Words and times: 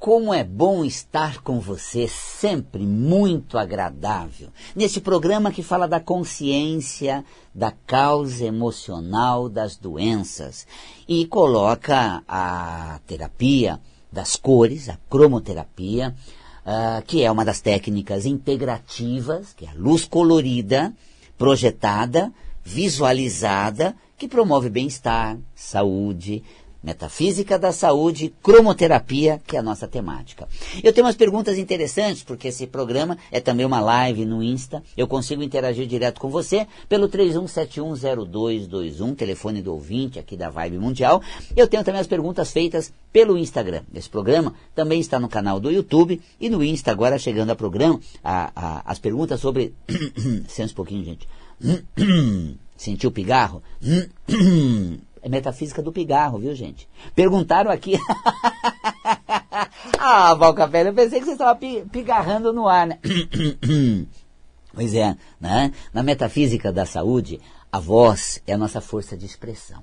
Como 0.00 0.32
é 0.32 0.42
bom 0.42 0.82
estar 0.82 1.42
com 1.42 1.60
você, 1.60 2.08
sempre 2.08 2.86
muito 2.86 3.58
agradável. 3.58 4.48
Neste 4.74 4.98
programa 4.98 5.52
que 5.52 5.62
fala 5.62 5.86
da 5.86 6.00
consciência, 6.00 7.22
da 7.54 7.70
causa 7.70 8.46
emocional 8.46 9.46
das 9.46 9.76
doenças 9.76 10.66
e 11.06 11.26
coloca 11.26 12.22
a 12.26 12.98
terapia 13.06 13.78
das 14.10 14.36
cores, 14.36 14.88
a 14.88 14.98
cromoterapia, 15.10 16.16
uh, 16.64 17.04
que 17.04 17.22
é 17.22 17.30
uma 17.30 17.44
das 17.44 17.60
técnicas 17.60 18.24
integrativas, 18.24 19.52
que 19.52 19.66
é 19.66 19.68
a 19.68 19.74
luz 19.74 20.06
colorida, 20.06 20.94
projetada, 21.36 22.32
visualizada, 22.64 23.94
que 24.16 24.26
promove 24.26 24.70
bem-estar, 24.70 25.38
saúde, 25.54 26.42
Metafísica 26.82 27.58
da 27.58 27.72
Saúde, 27.72 28.32
cromoterapia, 28.42 29.40
que 29.46 29.56
é 29.56 29.58
a 29.58 29.62
nossa 29.62 29.86
temática. 29.86 30.48
Eu 30.82 30.92
tenho 30.92 31.06
umas 31.06 31.16
perguntas 31.16 31.58
interessantes, 31.58 32.22
porque 32.22 32.48
esse 32.48 32.66
programa 32.66 33.18
é 33.30 33.38
também 33.38 33.66
uma 33.66 33.80
live 33.80 34.24
no 34.24 34.42
Insta. 34.42 34.82
Eu 34.96 35.06
consigo 35.06 35.42
interagir 35.42 35.86
direto 35.86 36.20
com 36.20 36.30
você 36.30 36.66
pelo 36.88 37.08
31710221, 37.08 39.14
telefone 39.14 39.60
do 39.60 39.72
ouvinte 39.72 40.18
aqui 40.18 40.36
da 40.36 40.48
Vibe 40.48 40.78
Mundial. 40.78 41.22
Eu 41.54 41.68
tenho 41.68 41.84
também 41.84 42.00
as 42.00 42.06
perguntas 42.06 42.50
feitas 42.50 42.92
pelo 43.12 43.36
Instagram. 43.36 43.82
Esse 43.94 44.08
programa 44.08 44.54
também 44.74 45.00
está 45.00 45.20
no 45.20 45.28
canal 45.28 45.60
do 45.60 45.70
YouTube 45.70 46.20
e 46.40 46.48
no 46.48 46.64
Insta, 46.64 46.90
agora 46.90 47.18
chegando 47.18 47.50
a 47.50 47.56
programa, 47.56 48.00
a, 48.24 48.50
a, 48.54 48.90
as 48.90 48.98
perguntas 48.98 49.40
sobre. 49.40 49.74
Sente 50.48 50.72
um 50.72 50.76
pouquinho, 50.76 51.04
gente. 51.04 51.28
Sentiu 52.76 53.10
o 53.10 53.12
pigarro? 53.12 53.62
É 55.22 55.28
metafísica 55.28 55.82
do 55.82 55.92
pigarro, 55.92 56.38
viu, 56.38 56.54
gente? 56.54 56.88
Perguntaram 57.14 57.70
aqui. 57.70 57.94
ah, 59.98 60.34
Valcapelli, 60.34 60.88
eu 60.88 60.94
pensei 60.94 61.20
que 61.20 61.26
você 61.26 61.32
estava 61.32 61.58
pigarrando 61.90 62.52
no 62.52 62.66
ar, 62.66 62.86
né? 62.86 62.98
pois 64.72 64.94
é, 64.94 65.16
né? 65.40 65.72
Na 65.92 66.02
metafísica 66.02 66.72
da 66.72 66.86
saúde, 66.86 67.40
a 67.70 67.78
voz 67.78 68.42
é 68.46 68.54
a 68.54 68.58
nossa 68.58 68.80
força 68.80 69.16
de 69.16 69.26
expressão. 69.26 69.82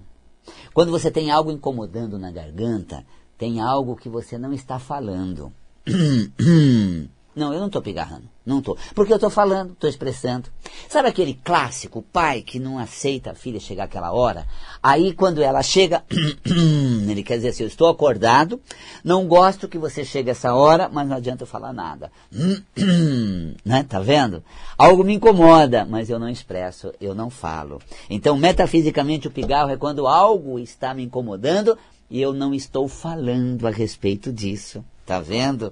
Quando 0.73 0.92
você 0.92 1.12
tem 1.12 1.31
algo 1.31 1.52
incomodando 1.52 2.17
na 2.17 2.31
garganta, 2.31 3.06
tem 3.38 3.62
algo 3.62 3.95
que 3.95 4.09
você 4.09 4.38
não 4.38 4.53
está 4.53 4.80
falando. 4.80 5.53
Não, 7.38 7.54
eu 7.54 7.60
não 7.60 7.68
estou 7.68 7.84
pigarrando. 7.84 8.24
Não 8.44 8.58
estou. 8.58 8.76
Porque 8.96 9.14
eu 9.14 9.18
estou 9.18 9.30
falando, 9.30 9.74
estou 9.74 9.88
expressando. 9.88 10.50
Sabe 10.90 11.08
aquele 11.08 11.36
clássico 11.36 12.02
pai 12.02 12.42
que 12.42 12.60
não 12.60 12.80
aceita 12.80 13.30
a 13.30 13.36
filha 13.36 13.60
chegar 13.60 13.84
aquela 13.84 14.12
hora? 14.12 14.48
Aí 14.82 15.14
quando 15.14 15.44
ela 15.44 15.62
chega, 15.62 16.04
ele 17.08 17.22
quer 17.22 17.36
dizer 17.36 17.50
assim, 17.50 17.62
eu 17.62 17.68
estou 17.68 17.90
acordado, 17.90 18.60
não 19.04 19.28
gosto 19.28 19.68
que 19.68 19.78
você 19.78 20.04
chegue 20.04 20.32
essa 20.32 20.56
hora, 20.56 20.90
mas 20.92 21.08
não 21.08 21.16
adianta 21.16 21.44
eu 21.44 21.48
falar 21.48 21.72
nada. 21.74 22.12
né? 23.64 23.86
Tá 23.88 24.00
vendo? 24.00 24.44
Algo 24.76 25.04
me 25.04 25.14
incomoda, 25.14 25.86
mas 25.86 26.10
eu 26.10 26.18
não 26.18 26.30
expresso, 26.30 26.92
eu 27.00 27.14
não 27.14 27.30
falo. 27.30 27.80
Então, 28.10 28.36
metafisicamente, 28.36 29.28
o 29.28 29.32
pigarro 29.32 29.70
é 29.70 29.78
quando 29.78 30.08
algo 30.08 30.58
está 30.58 30.92
me 30.92 31.04
incomodando 31.04 31.78
e 32.10 32.20
eu 32.20 32.34
não 32.34 32.52
estou 32.52 32.88
falando 32.88 33.68
a 33.68 33.70
respeito 33.70 34.34
disso. 34.34 34.84
Tá 35.06 35.20
vendo? 35.20 35.72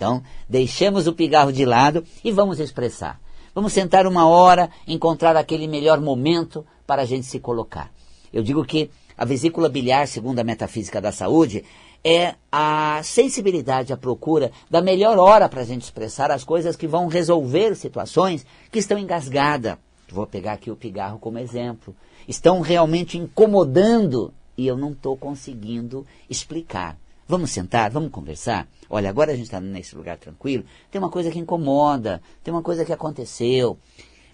Então, 0.00 0.22
deixemos 0.48 1.06
o 1.06 1.12
pigarro 1.12 1.52
de 1.52 1.66
lado 1.66 2.02
e 2.24 2.32
vamos 2.32 2.58
expressar. 2.58 3.20
Vamos 3.54 3.74
sentar 3.74 4.06
uma 4.06 4.26
hora, 4.26 4.70
encontrar 4.88 5.36
aquele 5.36 5.68
melhor 5.68 6.00
momento 6.00 6.64
para 6.86 7.02
a 7.02 7.04
gente 7.04 7.26
se 7.26 7.38
colocar. 7.38 7.92
Eu 8.32 8.42
digo 8.42 8.64
que 8.64 8.90
a 9.14 9.26
vesícula 9.26 9.68
biliar, 9.68 10.08
segundo 10.08 10.38
a 10.38 10.44
metafísica 10.44 11.02
da 11.02 11.12
saúde, 11.12 11.66
é 12.02 12.34
a 12.50 13.02
sensibilidade, 13.04 13.92
a 13.92 13.96
procura 13.98 14.50
da 14.70 14.80
melhor 14.80 15.18
hora 15.18 15.50
para 15.50 15.60
a 15.60 15.66
gente 15.66 15.82
expressar 15.82 16.30
as 16.30 16.44
coisas 16.44 16.76
que 16.76 16.86
vão 16.86 17.06
resolver 17.06 17.74
situações 17.74 18.46
que 18.72 18.78
estão 18.78 18.96
engasgadas. 18.96 19.76
Vou 20.10 20.26
pegar 20.26 20.54
aqui 20.54 20.70
o 20.70 20.76
pigarro 20.76 21.18
como 21.18 21.38
exemplo. 21.38 21.94
Estão 22.26 22.62
realmente 22.62 23.18
incomodando 23.18 24.32
e 24.56 24.66
eu 24.66 24.78
não 24.78 24.92
estou 24.92 25.14
conseguindo 25.14 26.06
explicar. 26.30 26.96
Vamos 27.30 27.52
sentar, 27.52 27.92
vamos 27.92 28.10
conversar? 28.10 28.66
Olha, 28.88 29.08
agora 29.08 29.30
a 29.30 29.36
gente 29.36 29.44
está 29.44 29.60
nesse 29.60 29.94
lugar 29.94 30.18
tranquilo, 30.18 30.64
tem 30.90 31.00
uma 31.00 31.10
coisa 31.10 31.30
que 31.30 31.38
incomoda, 31.38 32.20
tem 32.42 32.52
uma 32.52 32.60
coisa 32.60 32.84
que 32.84 32.92
aconteceu, 32.92 33.78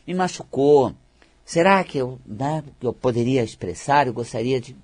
me 0.06 0.14
machucou. 0.14 0.94
Será 1.44 1.84
que 1.84 1.98
eu, 1.98 2.18
né, 2.24 2.64
eu 2.80 2.94
poderia 2.94 3.44
expressar, 3.44 4.06
eu 4.06 4.14
gostaria 4.14 4.58
de 4.62 4.74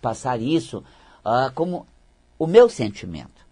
passar 0.00 0.42
isso 0.42 0.78
uh, 1.24 1.52
como 1.54 1.86
o 2.36 2.48
meu 2.48 2.68
sentimento? 2.68 3.46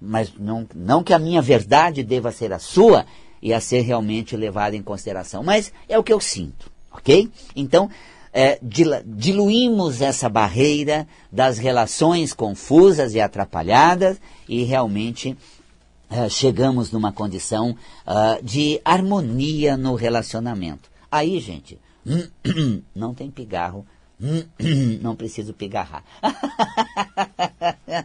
Mas 0.00 0.34
não, 0.36 0.66
não 0.74 1.04
que 1.04 1.14
a 1.14 1.18
minha 1.20 1.40
verdade 1.40 2.02
deva 2.02 2.32
ser 2.32 2.52
a 2.52 2.58
sua 2.58 3.06
e 3.40 3.54
a 3.54 3.60
ser 3.60 3.82
realmente 3.82 4.36
levada 4.36 4.74
em 4.74 4.82
consideração, 4.82 5.44
mas 5.44 5.72
é 5.88 5.96
o 5.96 6.02
que 6.02 6.12
eu 6.12 6.18
sinto, 6.18 6.68
ok? 6.90 7.30
Então, 7.54 7.88
é, 8.34 8.58
diluímos 9.04 10.00
essa 10.00 10.28
barreira 10.28 11.06
das 11.30 11.56
relações 11.56 12.32
confusas 12.32 13.14
e 13.14 13.20
atrapalhadas 13.20 14.20
e 14.48 14.64
realmente 14.64 15.38
é, 16.10 16.28
chegamos 16.28 16.90
numa 16.90 17.12
condição 17.12 17.76
uh, 18.04 18.42
de 18.42 18.80
harmonia 18.84 19.76
no 19.76 19.94
relacionamento. 19.94 20.90
Aí, 21.10 21.38
gente, 21.38 21.78
não 22.92 23.14
tem 23.14 23.30
pigarro, 23.30 23.86
não 25.00 25.14
preciso 25.14 25.54
pigarrar. 25.54 26.02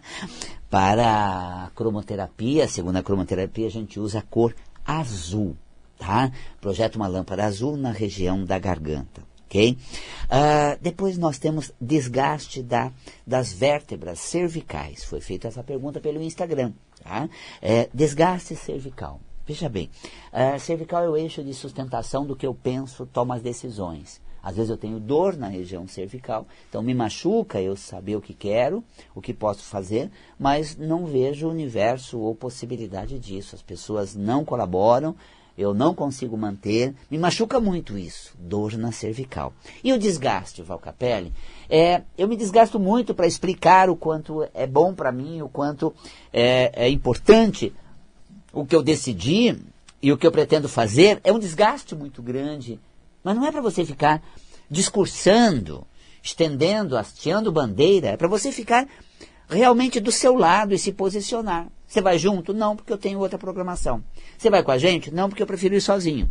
Para 0.69 1.65
a 1.65 1.71
cromoterapia, 1.71 2.67
segundo 2.67 2.97
a 2.97 3.03
cromoterapia, 3.03 3.65
a 3.65 3.71
gente 3.71 3.99
usa 3.99 4.19
a 4.19 4.21
cor 4.21 4.55
azul, 4.85 5.57
tá? 5.97 6.31
Projeta 6.61 6.97
uma 6.97 7.07
lâmpada 7.07 7.45
azul 7.45 7.75
na 7.75 7.91
região 7.91 8.45
da 8.45 8.59
garganta 8.59 9.27
ok? 9.49 9.71
Uh, 9.71 10.79
depois 10.79 11.17
nós 11.17 11.39
temos 11.39 11.71
desgaste 11.81 12.61
da, 12.61 12.91
das 13.25 13.51
vértebras 13.51 14.19
cervicais. 14.19 15.03
Foi 15.03 15.19
feita 15.19 15.47
essa 15.47 15.63
pergunta 15.63 15.99
pelo 15.99 16.21
Instagram. 16.21 16.71
Tá? 17.03 17.27
É, 17.59 17.89
desgaste 17.91 18.55
cervical. 18.55 19.19
Veja 19.45 19.67
bem, 19.67 19.89
uh, 20.31 20.59
cervical 20.59 21.03
é 21.03 21.09
o 21.09 21.17
eixo 21.17 21.43
de 21.43 21.55
sustentação 21.55 22.23
do 22.23 22.35
que 22.35 22.45
eu 22.45 22.53
penso, 22.53 23.07
tomo 23.07 23.33
as 23.33 23.41
decisões. 23.41 24.21
Às 24.41 24.55
vezes 24.55 24.69
eu 24.69 24.77
tenho 24.77 24.99
dor 24.99 25.35
na 25.35 25.47
região 25.47 25.85
cervical, 25.87 26.47
então 26.69 26.81
me 26.81 26.93
machuca 26.93 27.59
eu 27.59 27.75
saber 27.75 28.15
o 28.15 28.21
que 28.21 28.33
quero, 28.33 28.83
o 29.13 29.21
que 29.21 29.33
posso 29.33 29.63
fazer, 29.63 30.09
mas 30.37 30.77
não 30.77 31.05
vejo 31.05 31.47
o 31.47 31.51
universo 31.51 32.19
ou 32.19 32.33
possibilidade 32.33 33.19
disso. 33.19 33.55
As 33.55 33.61
pessoas 33.61 34.15
não 34.15 34.45
colaboram, 34.45 35.15
eu 35.59 35.73
não 35.73 35.93
consigo 35.93 36.37
manter, 36.37 36.95
me 37.11 37.17
machuca 37.17 37.59
muito 37.59 37.97
isso, 37.97 38.33
dor 38.39 38.77
na 38.77 38.93
cervical. 38.93 39.53
E 39.83 39.91
o 39.91 39.99
desgaste, 39.99 40.61
Valcapelli, 40.61 41.33
é, 41.69 42.01
eu 42.17 42.29
me 42.29 42.37
desgasto 42.37 42.79
muito 42.79 43.13
para 43.13 43.27
explicar 43.27 43.89
o 43.89 43.95
quanto 43.95 44.47
é 44.53 44.65
bom 44.65 44.93
para 44.93 45.11
mim, 45.11 45.41
o 45.41 45.49
quanto 45.49 45.93
é, 46.31 46.71
é 46.85 46.89
importante 46.89 47.73
o 48.53 48.65
que 48.65 48.73
eu 48.73 48.81
decidi 48.81 49.59
e 50.01 50.13
o 50.13 50.17
que 50.17 50.25
eu 50.25 50.31
pretendo 50.31 50.69
fazer, 50.69 51.19
é 51.25 51.33
um 51.33 51.39
desgaste 51.39 51.93
muito 51.93 52.21
grande. 52.21 52.79
Mas 53.21 53.35
não 53.35 53.45
é 53.45 53.51
para 53.51 53.61
você 53.61 53.83
ficar 53.83 54.23
discursando, 54.71 55.85
estendendo, 56.23 56.95
hasteando 56.95 57.51
bandeira, 57.51 58.07
é 58.07 58.17
para 58.17 58.29
você 58.29 58.49
ficar 58.49 58.87
realmente 59.49 59.99
do 59.99 60.11
seu 60.11 60.35
lado 60.35 60.73
e 60.73 60.79
se 60.79 60.93
posicionar. 60.93 61.67
Você 61.89 62.01
vai 62.01 62.19
junto? 62.19 62.53
Não, 62.53 62.75
porque 62.75 62.93
eu 62.93 62.99
tenho 62.99 63.17
outra 63.17 63.39
programação. 63.39 64.03
Você 64.37 64.47
vai 64.47 64.61
com 64.61 64.69
a 64.69 64.77
gente? 64.77 65.09
Não, 65.09 65.27
porque 65.27 65.41
eu 65.41 65.47
prefiro 65.47 65.73
ir 65.73 65.81
sozinho. 65.81 66.29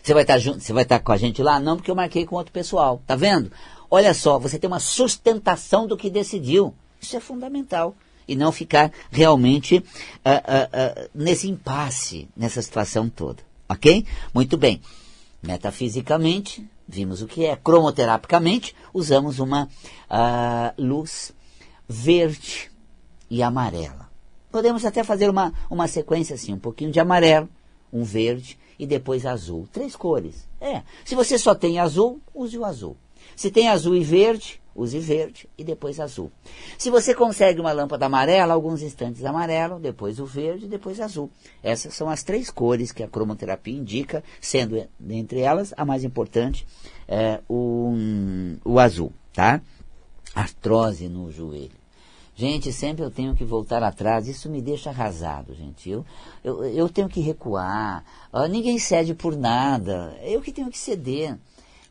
Você 0.00 0.14
vai 0.14 0.22
estar 0.22 0.38
junto, 0.38 0.60
você 0.60 0.72
vai 0.72 0.84
estar 0.84 1.00
com 1.00 1.10
a 1.10 1.16
gente 1.16 1.42
lá? 1.42 1.58
Não, 1.58 1.76
porque 1.76 1.90
eu 1.90 1.94
marquei 1.96 2.24
com 2.24 2.36
outro 2.36 2.52
pessoal. 2.52 3.02
Tá 3.04 3.16
vendo? 3.16 3.50
Olha 3.90 4.14
só, 4.14 4.38
você 4.38 4.56
tem 4.56 4.68
uma 4.68 4.78
sustentação 4.78 5.88
do 5.88 5.96
que 5.96 6.08
decidiu. 6.08 6.72
Isso 7.00 7.16
é 7.16 7.20
fundamental. 7.20 7.96
E 8.28 8.36
não 8.36 8.52
ficar 8.52 8.92
realmente 9.10 9.78
uh, 9.78 9.80
uh, 9.80 11.04
uh, 11.04 11.10
nesse 11.12 11.50
impasse, 11.50 12.28
nessa 12.36 12.62
situação 12.62 13.08
toda. 13.08 13.42
Ok? 13.68 14.06
Muito 14.32 14.56
bem. 14.56 14.80
Metafisicamente, 15.42 16.64
vimos 16.86 17.22
o 17.22 17.26
que 17.26 17.44
é. 17.44 17.56
Cromoterapicamente, 17.56 18.74
usamos 18.94 19.40
uma 19.40 19.68
luz 20.78 21.32
verde 21.88 22.70
e 23.28 23.42
amarela. 23.42 24.13
Podemos 24.54 24.84
até 24.84 25.02
fazer 25.02 25.28
uma, 25.28 25.52
uma 25.68 25.88
sequência 25.88 26.36
assim, 26.36 26.52
um 26.52 26.58
pouquinho 26.60 26.92
de 26.92 27.00
amarelo, 27.00 27.48
um 27.92 28.04
verde 28.04 28.56
e 28.78 28.86
depois 28.86 29.26
azul. 29.26 29.68
Três 29.72 29.96
cores. 29.96 30.46
É. 30.60 30.82
Se 31.04 31.16
você 31.16 31.36
só 31.36 31.56
tem 31.56 31.80
azul, 31.80 32.20
use 32.32 32.56
o 32.56 32.64
azul. 32.64 32.96
Se 33.34 33.50
tem 33.50 33.68
azul 33.68 33.96
e 33.96 34.04
verde, 34.04 34.60
use 34.72 34.96
verde 35.00 35.48
e 35.58 35.64
depois 35.64 35.98
azul. 35.98 36.30
Se 36.78 36.88
você 36.88 37.12
consegue 37.16 37.60
uma 37.60 37.72
lâmpada 37.72 38.06
amarela, 38.06 38.54
alguns 38.54 38.80
instantes 38.80 39.24
amarelo, 39.24 39.80
depois 39.80 40.20
o 40.20 40.24
verde, 40.24 40.68
depois 40.68 41.00
azul. 41.00 41.28
Essas 41.60 41.92
são 41.92 42.08
as 42.08 42.22
três 42.22 42.48
cores 42.48 42.92
que 42.92 43.02
a 43.02 43.08
cromoterapia 43.08 43.76
indica, 43.76 44.22
sendo 44.40 44.80
entre 45.10 45.40
elas 45.40 45.74
a 45.76 45.84
mais 45.84 46.04
importante 46.04 46.64
é, 47.08 47.40
o, 47.48 47.92
o 48.64 48.78
azul, 48.78 49.12
tá? 49.32 49.60
Artrose 50.32 51.08
no 51.08 51.28
joelho. 51.32 51.83
Gente, 52.36 52.72
sempre 52.72 53.04
eu 53.04 53.10
tenho 53.10 53.34
que 53.34 53.44
voltar 53.44 53.82
atrás, 53.82 54.26
isso 54.26 54.50
me 54.50 54.60
deixa 54.60 54.90
arrasado, 54.90 55.54
gente. 55.54 55.88
Eu, 55.88 56.04
eu, 56.42 56.64
eu 56.64 56.88
tenho 56.88 57.08
que 57.08 57.20
recuar, 57.20 58.04
ninguém 58.50 58.78
cede 58.78 59.14
por 59.14 59.36
nada, 59.36 60.18
eu 60.22 60.40
que 60.40 60.50
tenho 60.50 60.68
que 60.68 60.78
ceder, 60.78 61.38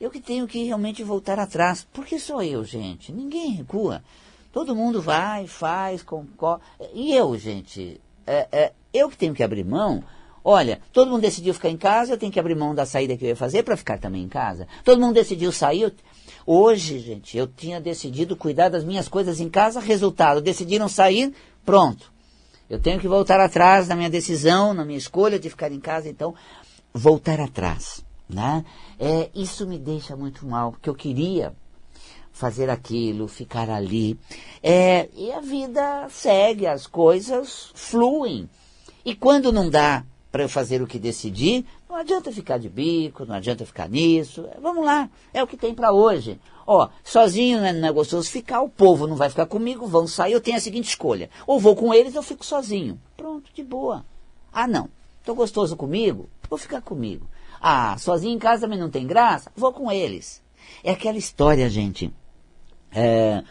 eu 0.01 0.11
que 0.11 0.19
tenho 0.19 0.45
que 0.45 0.65
realmente 0.65 1.01
voltar 1.01 1.39
atrás. 1.39 1.87
Porque 1.93 2.19
sou 2.19 2.43
eu, 2.43 2.63
gente, 2.65 3.13
ninguém 3.13 3.51
recua. 3.51 4.03
Todo 4.51 4.75
mundo 4.75 5.01
vai, 5.01 5.47
faz, 5.47 6.03
concorda. 6.03 6.63
E 6.93 7.13
eu, 7.13 7.37
gente, 7.37 8.01
é, 8.27 8.47
é, 8.51 8.73
eu 8.93 9.09
que 9.09 9.17
tenho 9.17 9.33
que 9.33 9.43
abrir 9.43 9.63
mão. 9.63 10.03
Olha, 10.43 10.81
todo 10.91 11.09
mundo 11.09 11.21
decidiu 11.21 11.53
ficar 11.53 11.69
em 11.69 11.77
casa, 11.77 12.13
eu 12.13 12.17
tenho 12.17 12.31
que 12.31 12.39
abrir 12.39 12.53
mão 12.53 12.75
da 12.75 12.85
saída 12.85 13.15
que 13.15 13.23
eu 13.23 13.29
ia 13.29 13.35
fazer 13.35 13.63
para 13.63 13.77
ficar 13.77 13.97
também 13.97 14.23
em 14.23 14.27
casa. 14.27 14.67
Todo 14.83 14.99
mundo 14.99 15.13
decidiu 15.13 15.53
sair, 15.53 15.83
eu, 15.83 15.91
Hoje, 16.45 16.99
gente, 16.99 17.37
eu 17.37 17.47
tinha 17.47 17.79
decidido 17.79 18.35
cuidar 18.35 18.69
das 18.69 18.83
minhas 18.83 19.07
coisas 19.07 19.39
em 19.39 19.49
casa, 19.49 19.79
resultado, 19.79 20.41
decidiram 20.41 20.89
sair, 20.89 21.33
pronto. 21.65 22.11
Eu 22.69 22.79
tenho 22.79 22.99
que 22.99 23.07
voltar 23.07 23.39
atrás 23.39 23.87
na 23.87 23.95
minha 23.95 24.09
decisão, 24.09 24.73
na 24.73 24.83
minha 24.83 24.97
escolha 24.97 25.39
de 25.39 25.49
ficar 25.49 25.71
em 25.71 25.79
casa, 25.79 26.09
então, 26.09 26.33
voltar 26.93 27.39
atrás. 27.39 28.03
Né? 28.29 28.65
É, 28.99 29.29
isso 29.33 29.67
me 29.67 29.77
deixa 29.77 30.15
muito 30.15 30.45
mal, 30.45 30.71
porque 30.71 30.89
eu 30.89 30.95
queria 30.95 31.53
fazer 32.31 32.69
aquilo, 32.69 33.27
ficar 33.27 33.69
ali. 33.69 34.19
É, 34.61 35.07
e 35.15 35.31
a 35.31 35.39
vida 35.39 36.07
segue, 36.09 36.65
as 36.65 36.87
coisas 36.87 37.69
fluem. 37.75 38.49
E 39.05 39.13
quando 39.13 39.51
não 39.51 39.69
dá 39.69 40.03
para 40.33 40.41
eu 40.41 40.49
fazer 40.49 40.81
o 40.81 40.87
que 40.87 40.97
decidi, 40.97 41.63
não 41.87 41.95
adianta 41.95 42.31
ficar 42.31 42.57
de 42.57 42.67
bico, 42.67 43.23
não 43.23 43.35
adianta 43.35 43.67
ficar 43.67 43.87
nisso. 43.87 44.49
Vamos 44.59 44.83
lá, 44.83 45.07
é 45.31 45.43
o 45.43 45.45
que 45.45 45.55
tem 45.55 45.75
para 45.75 45.93
hoje. 45.93 46.39
Ó, 46.65 46.89
sozinho 47.03 47.61
né, 47.61 47.71
não 47.71 47.87
é 47.87 47.91
gostoso 47.91 48.27
ficar, 48.27 48.61
o 48.61 48.67
povo 48.67 49.05
não 49.05 49.15
vai 49.15 49.29
ficar 49.29 49.45
comigo, 49.45 49.85
vão 49.85 50.07
sair, 50.07 50.33
eu 50.33 50.41
tenho 50.41 50.57
a 50.57 50.59
seguinte 50.59 50.89
escolha. 50.89 51.29
Ou 51.45 51.59
vou 51.59 51.75
com 51.75 51.93
eles 51.93 52.15
ou 52.15 52.23
fico 52.23 52.43
sozinho. 52.43 52.99
Pronto, 53.15 53.51
de 53.53 53.63
boa. 53.63 54.03
Ah, 54.51 54.65
não, 54.65 54.89
tô 55.23 55.35
gostoso 55.35 55.75
comigo, 55.77 56.27
vou 56.49 56.57
ficar 56.57 56.81
comigo. 56.81 57.27
Ah, 57.61 57.95
sozinho 57.99 58.33
em 58.33 58.39
casa 58.39 58.61
também 58.61 58.79
não 58.79 58.89
tem 58.89 59.05
graça, 59.05 59.51
vou 59.55 59.71
com 59.71 59.91
eles. 59.91 60.41
É 60.83 60.93
aquela 60.93 61.19
história, 61.19 61.69
gente. 61.69 62.11
É, 62.91 63.43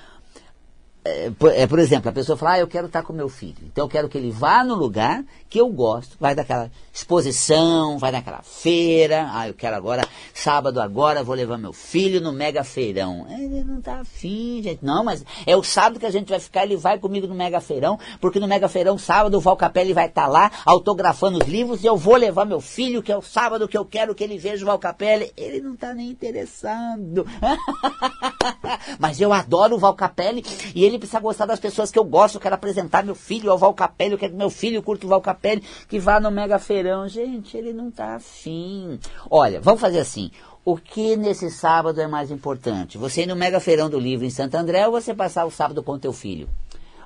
é, 1.04 1.66
por, 1.66 1.81
exemplo, 1.81 2.08
a 2.08 2.12
pessoa 2.12 2.38
fala, 2.38 2.52
ah, 2.52 2.58
eu 2.60 2.69
quero 2.69 2.87
estar 2.87 3.02
com 3.02 3.12
meu 3.12 3.28
filho. 3.28 3.56
Então 3.64 3.84
eu 3.84 3.88
quero 3.88 4.08
que 4.08 4.16
ele 4.16 4.31
vá 4.31 4.62
no 4.62 4.76
lugar 4.76 5.25
que 5.50 5.60
eu 5.60 5.69
gosto. 5.69 6.16
Vai 6.20 6.32
daquela 6.32 6.70
exposição, 6.93 7.99
vai 7.99 8.12
naquela 8.12 8.40
feira. 8.43 9.28
Ah, 9.32 9.49
eu 9.49 9.54
quero 9.54 9.75
agora, 9.75 10.06
sábado 10.32 10.81
agora, 10.81 11.25
vou 11.25 11.34
levar 11.34 11.58
meu 11.58 11.72
filho 11.72 12.20
no 12.20 12.32
mega 12.32 12.62
feirão. 12.62 13.26
Ele 13.28 13.64
não 13.64 13.81
está 13.81 14.00
afim, 14.00 14.62
gente. 14.62 14.84
Não, 14.84 15.02
mas 15.02 15.25
é 15.44 15.56
o 15.56 15.62
sábado 15.64 15.99
que 15.99 16.06
a 16.06 16.10
gente 16.10 16.28
vai 16.28 16.38
ficar, 16.38 16.62
ele 16.64 16.76
vai 16.76 16.99
comigo 16.99 17.26
no 17.26 17.34
mega 17.34 17.60
feirão, 17.60 17.99
porque 18.20 18.38
no 18.38 18.46
mega 18.46 18.69
feirão, 18.69 18.96
sábado, 18.96 19.37
o 19.37 19.40
Val 19.40 19.56
Capelli 19.56 19.93
vai 19.93 20.06
estar 20.06 20.22
tá 20.22 20.28
lá, 20.28 20.52
autografando 20.64 21.38
os 21.43 21.49
livros, 21.49 21.82
e 21.82 21.87
eu 21.87 21.96
vou 21.96 22.14
levar 22.14 22.44
meu 22.44 22.60
filho, 22.60 23.02
que 23.02 23.10
é 23.10 23.16
o 23.16 23.22
sábado 23.22 23.66
que 23.66 23.76
eu 23.76 23.84
quero 23.84 24.14
que 24.14 24.22
ele 24.22 24.38
veja 24.38 24.62
o 24.62 24.66
Val 24.66 24.78
Capelli. 24.78 25.32
Ele 25.37 25.60
não 25.60 25.75
está 25.75 25.93
nem 25.93 26.10
interessado. 26.10 27.26
mas 29.00 29.20
eu 29.20 29.32
adoro 29.32 29.75
o 29.75 29.78
Val 29.78 29.94
Capelli, 29.94 30.44
e 30.75 30.84
ele 30.84 30.92
ele 30.93 30.99
precisa 30.99 31.21
gostar 31.21 31.47
das 31.47 31.59
pessoas 31.59 31.91
que 31.91 31.99
eu 31.99 32.05
gosto, 32.05 32.37
eu 32.37 32.41
quero 32.41 32.55
apresentar 32.55 33.05
meu 33.05 33.15
filho 33.15 33.50
ao 33.50 33.59
Val 33.59 33.75
Capelli, 33.75 34.12
eu 34.12 34.19
quero 34.19 34.33
que 34.33 34.39
meu 34.39 34.50
filho 34.50 34.83
curta 34.83 35.06
o 35.06 35.09
Val 35.09 35.21
Capelli, 35.21 35.62
que 35.89 35.99
vá 35.99 36.21
no 36.21 36.31
Mega 36.31 36.59
Feirão. 36.59 37.09
Gente, 37.09 37.56
ele 37.56 37.73
não 37.73 37.89
está 37.89 38.17
afim. 38.17 38.99
Olha, 39.31 39.61
vamos 39.61 39.81
fazer 39.81 39.99
assim. 39.99 40.31
O 40.65 40.77
que 40.77 41.17
nesse 41.17 41.50
sábado 41.50 42.00
é 42.00 42.06
mais 42.06 42.31
importante? 42.31 42.97
Você 42.97 43.23
ir 43.23 43.27
no 43.27 43.35
Mega 43.35 43.59
Feirão 43.59 43.91
do 43.91 43.99
Livro 43.99 44.25
em 44.25 44.31
Santo 44.31 44.55
André 44.55 44.87
ou 44.87 44.93
você 44.93 45.12
passar 45.12 45.44
o 45.44 45.50
sábado 45.50 45.83
com 45.83 45.99
teu 45.99 46.12
filho? 46.12 46.49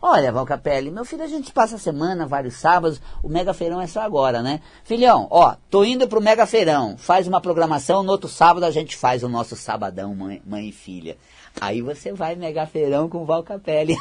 Olha, 0.03 0.31
Val 0.31 0.45
Capelli, 0.45 0.91
meu 0.91 1.05
filho, 1.05 1.25
a 1.25 1.27
gente 1.27 1.53
passa 1.53 1.77
a 1.77 1.79
semana, 1.79 2.27
vários 2.27 2.55
sábados, 2.55 3.01
o 3.23 3.29
Mega 3.29 3.55
Feirão 3.55 3.81
é 3.81 3.87
só 3.87 4.03
agora, 4.03 4.43
né? 4.43 4.61
Filhão, 4.85 5.27
ó, 5.31 5.57
tô 5.71 5.85
indo 5.85 6.07
pro 6.07 6.21
Mega 6.21 6.47
Feirão, 6.47 6.97
faz 6.99 7.27
uma 7.27 7.41
programação, 7.41 8.03
no 8.03 8.13
outro 8.13 8.29
sábado 8.29 8.65
a 8.65 8.71
gente 8.71 8.95
faz 8.95 9.23
o 9.23 9.29
nosso 9.29 9.57
sabadão, 9.57 10.15
mãe, 10.15 10.43
mãe 10.45 10.69
e 10.69 10.73
filha. 10.73 11.17
Aí 11.61 11.81
você 11.81 12.13
vai 12.13 12.35
mega 12.35 12.67
feirão 12.67 13.09
com 13.09 13.25
Val 13.25 13.43
Capelli. 13.43 13.97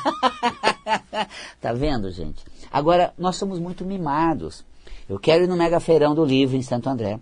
tá 1.61 1.73
vendo, 1.73 2.11
gente? 2.11 2.43
Agora, 2.71 3.13
nós 3.17 3.35
somos 3.37 3.59
muito 3.59 3.85
mimados. 3.85 4.65
Eu 5.07 5.17
quero 5.19 5.43
ir 5.43 5.47
no 5.47 5.55
mega 5.55 5.79
feirão 5.79 6.13
do 6.13 6.25
livro 6.25 6.57
em 6.57 6.61
Santo 6.61 6.89
André. 6.89 7.19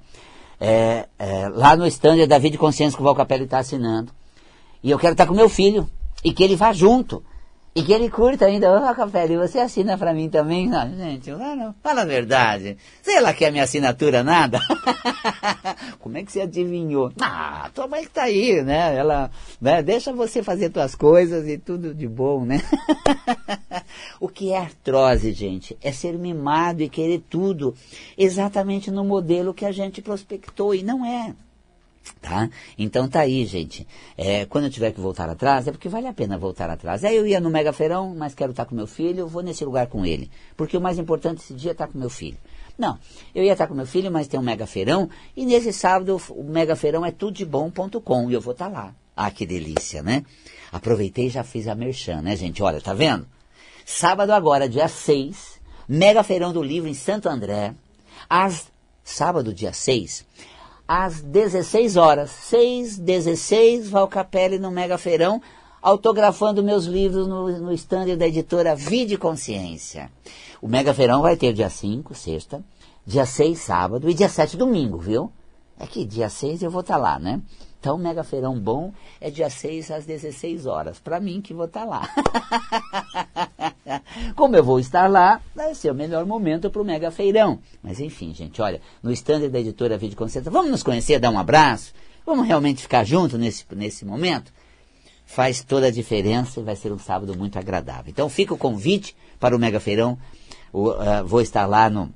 É, 0.60 1.08
é, 1.20 1.50
lá 1.50 1.76
no 1.76 1.86
stand 1.86 2.26
Davi 2.28 2.50
de 2.50 2.58
Consciência 2.58 2.96
que 2.96 3.02
o 3.02 3.06
Val 3.06 3.16
Capelli 3.16 3.44
está 3.44 3.60
assinando. 3.60 4.12
E 4.82 4.90
eu 4.90 4.98
quero 4.98 5.14
estar 5.14 5.26
tá 5.26 5.30
com 5.30 5.36
meu 5.36 5.50
filho. 5.50 5.88
E 6.24 6.34
que 6.34 6.44
ele 6.44 6.56
vá 6.56 6.74
junto. 6.74 7.24
E 7.76 7.82
que 7.82 7.92
ele 7.92 8.08
curta 8.08 8.46
ainda, 8.46 8.72
ô 8.72 8.88
oh, 8.88 8.94
Capelli, 8.94 9.36
você 9.36 9.58
assina 9.58 9.98
pra 9.98 10.14
mim 10.14 10.30
também? 10.30 10.70
Não, 10.70 10.96
gente, 10.96 11.32
não, 11.32 11.56
não, 11.56 11.76
fala 11.82 12.04
a 12.04 12.06
verdade. 12.06 12.78
Sei 13.02 13.20
lá 13.20 13.34
que 13.34 13.44
é 13.46 13.50
minha 13.50 13.64
assinatura 13.64 14.24
nada. 14.24 14.60
Como 16.00 16.16
é 16.16 16.24
que 16.24 16.32
você 16.32 16.42
adivinhou? 16.42 17.12
Ah, 17.20 17.72
tua 17.74 17.88
mãe 17.88 18.04
que 18.04 18.12
tá 18.12 18.24
aí, 18.24 18.62
né? 18.62 18.96
Ela, 18.96 19.32
né, 19.60 19.82
deixa 19.82 20.14
você 20.14 20.44
fazer 20.44 20.70
tuas 20.70 20.94
coisas 20.94 21.48
e 21.48 21.58
tudo 21.58 21.96
de 21.96 22.08
bom, 22.08 22.46
né? 22.46 22.62
o 24.22 24.30
que 24.30 24.52
é 24.52 24.58
artrose, 24.60 25.34
gente? 25.34 25.76
É 25.82 25.92
ser 25.92 26.16
mimado 26.16 26.84
e 26.84 26.90
querer 26.90 27.24
tudo 27.28 27.74
exatamente 28.16 28.92
no 28.92 29.04
modelo 29.04 29.52
que 29.52 29.66
a 29.66 29.72
gente 29.72 30.00
prospectou 30.00 30.76
e 30.76 30.84
não 30.84 31.04
é. 31.04 31.34
Tá? 32.22 32.50
Então 32.78 33.08
tá 33.08 33.22
aí, 33.22 33.46
gente. 33.46 33.88
É, 34.18 34.46
quando 34.46 34.66
eu 34.66 34.70
tiver 34.70 34.92
que 34.92 35.00
voltar 35.00 35.30
atrás, 35.30 35.68
é 35.68 35.72
porque 35.72 35.90
vale 35.90 36.08
a 36.08 36.14
pena 36.14 36.38
voltar 36.38 36.70
atrás. 36.70 37.04
Aí 37.04 37.16
eu 37.16 37.26
ia 37.26 37.40
no 37.40 37.50
Mega 37.50 37.72
Feirão, 37.74 38.14
mas 38.16 38.34
quero 38.34 38.52
estar 38.52 38.66
com 38.66 38.76
meu 38.76 38.88
filho, 38.88 39.28
vou 39.28 39.42
nesse 39.42 39.64
lugar 39.64 39.88
com 39.88 40.06
ele. 40.06 40.30
Porque 40.56 40.76
o 40.76 40.82
mais 40.82 40.98
importante 40.98 41.42
esse 41.42 41.54
dia 41.54 41.72
é 41.72 41.74
estar 41.74 41.88
com 41.88 41.98
meu 41.98 42.10
filho. 42.10 42.38
Não, 42.78 42.98
eu 43.36 43.44
ia 43.44 43.52
estar 43.52 43.68
com 43.68 43.74
meu 43.74 43.86
filho, 43.86 44.12
mas 44.12 44.28
tem 44.28 44.40
um 44.40 44.44
Mega 44.44 44.66
Feirão, 44.66 45.10
e 45.36 45.46
nesse 45.46 45.72
sábado 45.72 46.20
o 46.30 46.44
Mega 46.44 46.76
Feirão 46.76 47.06
é 47.06 47.12
tudebom.com 47.12 48.32
e 48.32 48.34
eu 48.34 48.42
vou 48.42 48.54
estar 48.54 48.68
lá. 48.68 48.96
Ah, 49.16 49.30
que 49.30 49.46
delícia, 49.46 50.02
né? 50.02 50.26
Aproveitei 50.72 51.28
e 51.28 51.30
já 51.30 51.44
fiz 51.44 51.68
a 51.68 51.76
merchan, 51.76 52.22
né, 52.22 52.36
gente? 52.36 52.64
Olha, 52.64 52.82
tá 52.82 52.94
vendo? 52.94 53.28
Sábado 53.86 54.32
agora, 54.32 54.68
dia 54.68 54.88
6, 54.88 55.60
Mega 55.88 56.24
Feirão 56.24 56.52
do 56.52 56.64
Livro 56.64 56.90
em 56.90 56.96
Santo 56.96 57.30
André, 57.30 57.76
às 58.28 58.72
sábado, 59.04 59.54
dia 59.54 59.72
6, 59.72 60.26
às 60.88 61.22
16 61.22 61.98
horas. 61.98 62.30
6, 62.30 62.98
16, 62.98 63.90
Valcapelli 63.90 64.60
no 64.60 64.72
Mega 64.72 64.98
Feirão, 64.98 65.42
autografando 65.82 66.64
meus 66.64 66.86
livros 66.86 67.28
no, 67.28 67.50
no 67.60 67.74
stand 67.74 68.16
da 68.18 68.28
editora 68.28 68.76
Vide 68.76 69.18
Consciência. 69.18 70.12
O 70.62 70.68
Mega 70.68 70.94
Feirão 70.94 71.22
vai 71.22 71.36
ter 71.36 71.54
dia 71.54 71.70
5, 71.70 72.16
sexta, 72.16 72.64
dia 73.06 73.26
6, 73.26 73.60
sábado, 73.60 74.10
e 74.10 74.14
dia 74.14 74.30
7, 74.30 74.56
domingo, 74.56 74.98
viu? 74.98 75.32
É 75.78 75.86
que 75.86 76.06
dia 76.06 76.30
6 76.30 76.64
eu 76.64 76.72
vou 76.72 76.82
estar 76.82 76.96
tá 76.96 77.00
lá, 77.00 77.20
né? 77.20 77.42
Então, 77.84 77.98
Mega 77.98 78.24
Feirão 78.24 78.58
bom 78.58 78.94
é 79.20 79.30
dia 79.30 79.50
6 79.50 79.92
às 79.92 80.06
16 80.06 80.66
horas. 80.66 81.00
Para 81.00 81.20
mim 81.20 81.42
que 81.42 81.54
vou 81.54 81.66
estar 81.66 81.82
tá 81.82 81.86
lá. 81.86 82.10
Como 84.38 84.56
eu 84.56 84.64
vou 84.64 84.80
estar 84.80 85.12
lá, 85.12 85.42
vai 85.54 85.76
ser 85.76 85.92
o 85.92 85.94
melhor 85.94 86.26
momento 86.26 86.70
para 86.70 86.82
o 86.82 86.86
Mega 86.86 87.12
Feirão. 87.12 87.60
Mas 87.84 88.00
enfim, 88.00 88.34
gente, 88.34 88.62
olha, 88.62 88.80
no 89.04 89.12
stand 89.12 89.50
da 89.50 89.60
editora 89.60 89.98
Vídeo 89.98 90.16
Conceito, 90.16 90.50
vamos 90.50 90.72
nos 90.72 90.82
conhecer, 90.82 91.20
dar 91.20 91.30
um 91.30 91.38
abraço? 91.38 91.92
Vamos 92.26 92.48
realmente 92.48 92.82
ficar 92.82 93.04
juntos 93.04 93.38
nesse, 93.38 93.66
nesse 93.76 94.06
momento? 94.06 94.54
Faz 95.26 95.62
toda 95.62 95.88
a 95.88 95.92
diferença 95.92 96.62
e 96.62 96.64
vai 96.64 96.78
ser 96.78 96.94
um 96.94 96.98
sábado 96.98 97.38
muito 97.38 97.60
agradável. 97.60 98.10
Então 98.10 98.30
fica 98.30 98.54
o 98.54 98.58
convite 98.58 99.14
para 99.38 99.54
o 99.54 99.60
Mega 99.60 99.82
Feirão. 99.82 100.18
O, 100.72 100.92
uh, 100.92 101.26
vou 101.26 101.42
estar 101.42 101.66
lá 101.66 101.90
no, 101.90 102.10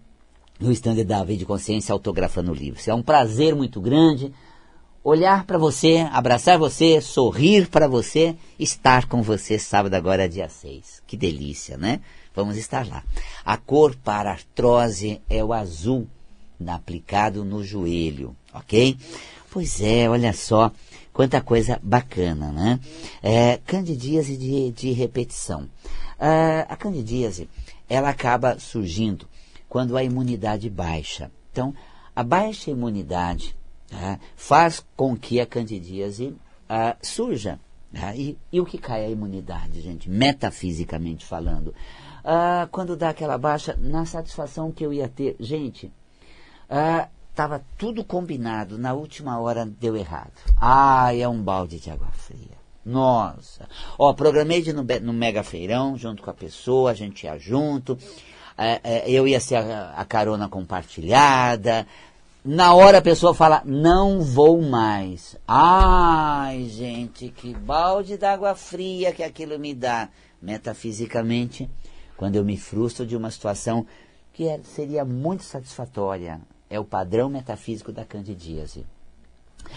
no 0.61 0.71
stand 0.71 1.03
da 1.03 1.25
Vídeo 1.25 1.45
Consciência 1.45 1.91
autografando 1.91 2.53
livros. 2.53 2.87
É 2.87 2.93
um 2.93 3.03
prazer 3.03 3.53
muito 3.53 3.81
grande 3.81 4.31
olhar 5.09 5.45
para 5.45 5.57
você, 5.57 6.05
abraçar 6.11 6.57
você, 6.57 6.99
sorrir 6.99 7.69
para 7.69 7.87
você, 7.87 8.35
estar 8.59 9.05
com 9.05 9.21
você 9.21 9.57
sábado 9.57 9.93
agora, 9.93 10.27
dia 10.27 10.49
6. 10.49 11.01
Que 11.07 11.15
delícia, 11.15 11.77
né? 11.77 12.01
Vamos 12.35 12.57
estar 12.57 12.85
lá. 12.85 13.05
A 13.45 13.55
cor 13.55 13.95
para 13.95 14.31
artrose 14.31 15.21
é 15.29 15.41
o 15.41 15.53
azul, 15.53 16.05
aplicado 16.67 17.45
no 17.45 17.63
joelho, 17.63 18.35
ok? 18.53 18.97
Pois 19.49 19.79
é, 19.79 20.09
olha 20.09 20.33
só, 20.33 20.73
quanta 21.13 21.39
coisa 21.39 21.79
bacana, 21.81 22.51
né? 22.51 22.77
É, 23.23 23.61
candidíase 23.65 24.35
de, 24.35 24.71
de 24.71 24.91
repetição. 24.91 25.69
Ah, 26.19 26.65
a 26.67 26.75
candidíase, 26.75 27.49
ela 27.87 28.09
acaba 28.09 28.59
surgindo 28.59 29.25
quando 29.69 29.95
a 29.95 30.03
imunidade 30.03 30.69
baixa. 30.69 31.31
Então, 31.49 31.73
a 32.13 32.23
baixa 32.23 32.69
imunidade 32.69 33.55
Tá? 33.89 34.19
faz 34.35 34.85
com 34.95 35.15
que 35.15 35.39
a 35.39 35.45
candidíase 35.45 36.35
ah, 36.67 36.95
surja. 37.01 37.59
Tá? 37.93 38.15
E, 38.15 38.37
e, 38.51 38.59
o 38.59 38.65
que 38.65 38.77
cai 38.77 39.05
a 39.05 39.09
imunidade, 39.09 39.81
gente, 39.81 40.09
metafisicamente 40.09 41.25
falando? 41.25 41.73
Ah, 42.23 42.67
quando 42.71 42.97
dá 42.97 43.09
aquela 43.09 43.37
baixa, 43.37 43.77
na 43.79 44.05
satisfação 44.05 44.71
que 44.71 44.85
eu 44.85 44.91
ia 44.91 45.07
ter, 45.07 45.35
gente, 45.39 45.91
estava 47.29 47.55
ah, 47.55 47.61
tudo 47.77 48.03
combinado, 48.03 48.77
na 48.77 48.93
última 48.93 49.39
hora 49.39 49.65
deu 49.65 49.95
errado. 49.95 50.33
Ah, 50.59 51.15
é 51.15 51.27
um 51.27 51.41
balde 51.41 51.79
de 51.79 51.89
água 51.89 52.09
fria. 52.11 52.57
Nossa. 52.85 53.67
Ó, 53.97 54.13
programei 54.13 54.61
de 54.61 54.71
no, 54.71 54.83
no 54.83 55.13
Mega 55.13 55.43
Feirão, 55.43 55.97
junto 55.97 56.23
com 56.23 56.29
a 56.29 56.33
pessoa, 56.33 56.91
a 56.91 56.93
gente 56.93 57.25
ia 57.25 57.37
junto. 57.37 57.97
É, 58.57 58.79
é, 58.83 59.11
eu 59.11 59.27
ia 59.27 59.39
ser 59.39 59.55
a, 59.55 59.91
a 59.91 60.05
carona 60.05 60.49
compartilhada. 60.49 61.85
Na 62.49 62.73
hora 62.73 62.99
a 62.99 63.01
pessoa 63.01 63.33
fala, 63.33 63.61
não 63.65 64.21
vou 64.21 64.61
mais. 64.61 65.35
Ai, 65.45 66.63
gente, 66.69 67.27
que 67.27 67.53
balde 67.53 68.15
d'água 68.15 68.55
fria 68.55 69.11
que 69.11 69.21
aquilo 69.21 69.59
me 69.59 69.73
dá. 69.73 70.07
Metafisicamente, 70.41 71.69
quando 72.15 72.37
eu 72.37 72.45
me 72.45 72.55
frustro 72.55 73.05
de 73.05 73.17
uma 73.17 73.29
situação 73.29 73.85
que 74.31 74.47
é, 74.47 74.61
seria 74.63 75.03
muito 75.03 75.43
satisfatória, 75.43 76.39
é 76.69 76.79
o 76.79 76.85
padrão 76.85 77.27
metafísico 77.27 77.91
da 77.91 78.05
candidíase. 78.05 78.85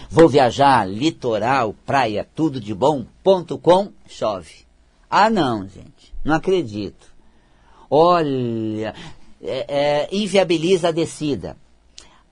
Vou 0.09 0.29
viajar, 0.29 0.87
litoral, 0.87 1.75
praia, 1.85 2.25
tudo 2.33 2.61
de 2.61 2.73
bom, 2.73 3.05
ponto 3.21 3.57
com, 3.57 3.91
chove. 4.07 4.65
Ah, 5.09 5.29
não, 5.29 5.67
gente, 5.67 6.13
não 6.23 6.35
acredito. 6.35 7.13
Olha, 7.89 8.95
é, 9.41 9.65
é, 9.67 10.09
inviabiliza 10.09 10.87
a 10.87 10.91
descida. 10.91 11.57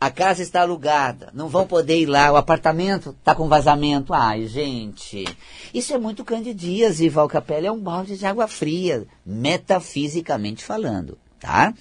A 0.01 0.09
casa 0.09 0.41
está 0.41 0.61
alugada, 0.61 1.29
não 1.33 1.49
vão 1.49 1.67
poder 1.67 1.99
ir 1.99 2.05
lá, 2.05 2.31
o 2.31 2.37
apartamento 2.37 3.09
está 3.09 3.35
com 3.35 3.49
vazamento. 3.49 4.13
Ai, 4.13 4.47
gente, 4.47 5.25
isso 5.73 5.93
é 5.93 5.97
muito 5.97 6.23
candidíase, 6.23 7.09
Valcapelli, 7.09 7.67
é 7.67 7.71
um 7.71 7.81
balde 7.81 8.17
de 8.17 8.25
água 8.25 8.47
fria, 8.47 9.05
metafisicamente 9.25 10.63
falando 10.63 11.17
tá? 11.39 11.73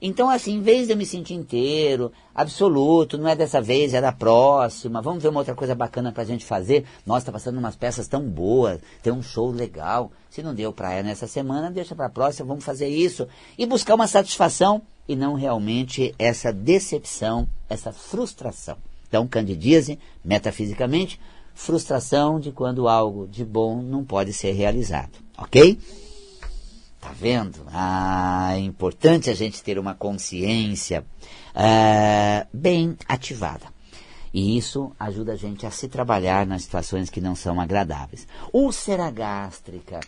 Então, 0.00 0.28
assim, 0.28 0.56
em 0.56 0.60
vez 0.60 0.86
de 0.86 0.92
eu 0.92 0.96
me 0.96 1.06
sentir 1.06 1.34
inteiro, 1.34 2.12
absoluto, 2.34 3.16
não 3.16 3.26
é 3.26 3.34
dessa 3.34 3.60
vez, 3.60 3.94
é 3.94 4.00
da 4.00 4.12
próxima, 4.12 5.00
vamos 5.00 5.22
ver 5.22 5.30
uma 5.30 5.40
outra 5.40 5.54
coisa 5.54 5.74
bacana 5.74 6.12
pra 6.12 6.24
gente 6.24 6.44
fazer. 6.44 6.84
Nossa, 7.04 7.26
tá 7.26 7.32
passando 7.32 7.58
umas 7.58 7.74
peças 7.74 8.06
tão 8.06 8.22
boas, 8.22 8.78
tem 9.02 9.12
um 9.12 9.22
show 9.22 9.50
legal. 9.50 10.12
Se 10.28 10.42
não 10.42 10.54
deu 10.54 10.72
pra 10.72 10.92
ela 10.92 11.04
nessa 11.04 11.26
semana, 11.26 11.70
deixa 11.70 11.94
pra 11.94 12.10
próxima, 12.10 12.46
vamos 12.46 12.64
fazer 12.64 12.88
isso. 12.88 13.26
E 13.56 13.64
buscar 13.64 13.94
uma 13.94 14.06
satisfação 14.06 14.82
e 15.08 15.14
não 15.14 15.34
realmente 15.34 16.14
essa 16.18 16.52
decepção, 16.52 17.48
essa 17.68 17.92
frustração. 17.92 18.76
Então, 19.08 19.26
candidíase, 19.26 19.98
metafisicamente, 20.24 21.20
frustração 21.54 22.38
de 22.38 22.52
quando 22.52 22.88
algo 22.88 23.26
de 23.26 23.44
bom 23.44 23.80
não 23.80 24.04
pode 24.04 24.32
ser 24.32 24.52
realizado, 24.52 25.18
ok? 25.38 25.78
Tá 27.00 27.12
vendo? 27.12 27.60
Ah, 27.68 28.50
é 28.54 28.58
importante 28.58 29.30
a 29.30 29.34
gente 29.34 29.62
ter 29.62 29.78
uma 29.78 29.94
consciência 29.94 31.04
ah, 31.54 32.46
bem 32.52 32.96
ativada. 33.08 33.74
E 34.34 34.58
isso 34.58 34.92
ajuda 34.98 35.32
a 35.32 35.36
gente 35.36 35.64
a 35.64 35.70
se 35.70 35.88
trabalhar 35.88 36.46
nas 36.46 36.62
situações 36.62 37.08
que 37.08 37.22
não 37.22 37.34
são 37.34 37.58
agradáveis. 37.58 38.28
Úlcera 38.52 39.10
gástrica, 39.10 40.00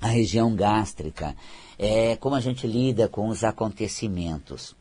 a 0.00 0.06
região 0.06 0.54
gástrica, 0.54 1.34
é 1.78 2.16
como 2.16 2.34
a 2.34 2.40
gente 2.40 2.66
lida 2.66 3.08
com 3.08 3.28
os 3.28 3.44
acontecimentos. 3.44 4.74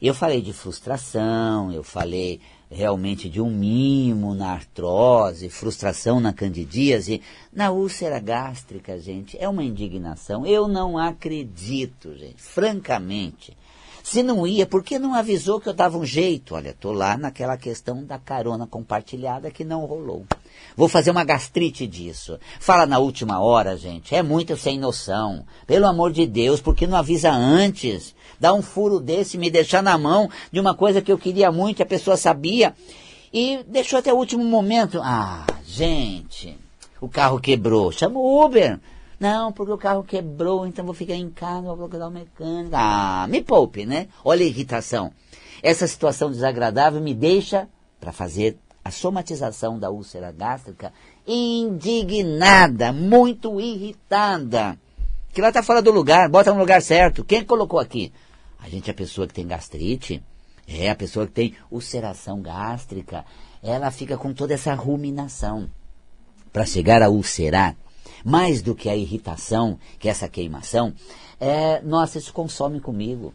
Eu 0.00 0.12
falei 0.12 0.42
de 0.42 0.52
frustração, 0.52 1.72
eu 1.72 1.82
falei 1.82 2.40
realmente 2.70 3.28
de 3.28 3.40
um 3.40 3.50
mimo 3.50 4.34
na 4.34 4.52
artrose, 4.52 5.48
frustração 5.48 6.20
na 6.20 6.32
candidíase, 6.32 7.20
na 7.52 7.70
úlcera 7.70 8.18
gástrica, 8.18 8.98
gente, 8.98 9.36
é 9.38 9.48
uma 9.48 9.62
indignação. 9.62 10.46
Eu 10.46 10.66
não 10.66 10.98
acredito, 10.98 12.16
gente, 12.16 12.42
francamente. 12.42 13.56
Se 14.02 14.22
não 14.22 14.46
ia, 14.46 14.66
por 14.66 14.82
que 14.82 14.98
não 14.98 15.14
avisou 15.14 15.60
que 15.60 15.68
eu 15.68 15.72
dava 15.72 15.96
um 15.96 16.04
jeito? 16.04 16.54
Olha, 16.54 16.74
tô 16.78 16.92
lá 16.92 17.16
naquela 17.16 17.56
questão 17.56 18.04
da 18.04 18.18
carona 18.18 18.66
compartilhada 18.66 19.50
que 19.50 19.64
não 19.64 19.84
rolou. 19.84 20.26
Vou 20.76 20.88
fazer 20.88 21.10
uma 21.10 21.24
gastrite 21.24 21.86
disso. 21.86 22.38
Fala 22.58 22.84
na 22.84 22.98
última 22.98 23.40
hora, 23.40 23.76
gente. 23.76 24.14
É 24.14 24.22
muito 24.22 24.56
sem 24.56 24.78
noção. 24.78 25.44
Pelo 25.66 25.86
amor 25.86 26.12
de 26.12 26.26
Deus, 26.26 26.60
por 26.60 26.74
que 26.74 26.86
não 26.86 26.98
avisa 26.98 27.30
antes? 27.30 28.14
Dá 28.40 28.52
um 28.52 28.62
furo 28.62 28.98
desse, 28.98 29.38
me 29.38 29.50
deixar 29.50 29.82
na 29.82 29.96
mão 29.96 30.28
de 30.50 30.58
uma 30.58 30.74
coisa 30.74 31.00
que 31.00 31.12
eu 31.12 31.18
queria 31.18 31.52
muito, 31.52 31.82
a 31.82 31.86
pessoa 31.86 32.16
sabia. 32.16 32.74
E 33.32 33.62
deixou 33.68 33.98
até 33.98 34.12
o 34.12 34.16
último 34.16 34.44
momento. 34.44 35.00
Ah, 35.02 35.46
gente, 35.64 36.58
o 37.00 37.08
carro 37.08 37.38
quebrou. 37.38 37.92
Chama 37.92 38.18
o 38.18 38.44
Uber. 38.44 38.80
Não, 39.22 39.52
porque 39.52 39.70
o 39.70 39.78
carro 39.78 40.02
quebrou, 40.02 40.66
então 40.66 40.84
vou 40.84 40.92
ficar 40.92 41.14
em 41.14 41.30
casa, 41.30 41.68
vou 41.68 41.76
procurar 41.76 42.08
o 42.08 42.10
mecânico. 42.10 42.74
Ah, 42.74 43.24
me 43.28 43.40
poupe, 43.40 43.86
né? 43.86 44.08
Olha 44.24 44.42
a 44.42 44.48
irritação. 44.48 45.12
Essa 45.62 45.86
situação 45.86 46.28
desagradável 46.28 47.00
me 47.00 47.14
deixa 47.14 47.68
para 48.00 48.10
fazer 48.10 48.58
a 48.84 48.90
somatização 48.90 49.78
da 49.78 49.90
úlcera 49.90 50.32
gástrica, 50.32 50.92
indignada, 51.24 52.92
muito 52.92 53.60
irritada. 53.60 54.76
Que 55.32 55.40
ela 55.40 55.50
está 55.50 55.62
fora 55.62 55.80
do 55.80 55.92
lugar, 55.92 56.28
bota 56.28 56.52
no 56.52 56.58
lugar 56.58 56.82
certo. 56.82 57.24
Quem 57.24 57.44
colocou 57.44 57.78
aqui? 57.78 58.12
A 58.58 58.68
gente 58.68 58.90
é 58.90 58.92
a 58.92 58.96
pessoa 58.96 59.28
que 59.28 59.34
tem 59.34 59.46
gastrite, 59.46 60.20
é 60.66 60.90
a 60.90 60.96
pessoa 60.96 61.28
que 61.28 61.32
tem 61.32 61.54
ulceração 61.70 62.42
gástrica, 62.42 63.24
ela 63.62 63.92
fica 63.92 64.16
com 64.16 64.34
toda 64.34 64.54
essa 64.54 64.74
ruminação. 64.74 65.70
Para 66.52 66.66
chegar 66.66 67.02
a 67.02 67.08
ulcerar, 67.08 67.76
mais 68.24 68.62
do 68.62 68.74
que 68.74 68.88
a 68.88 68.96
irritação, 68.96 69.78
que 69.98 70.08
é 70.08 70.10
essa 70.10 70.28
queimação, 70.28 70.92
é, 71.40 71.80
nossa, 71.82 72.18
isso 72.18 72.32
consome 72.32 72.80
comigo 72.80 73.34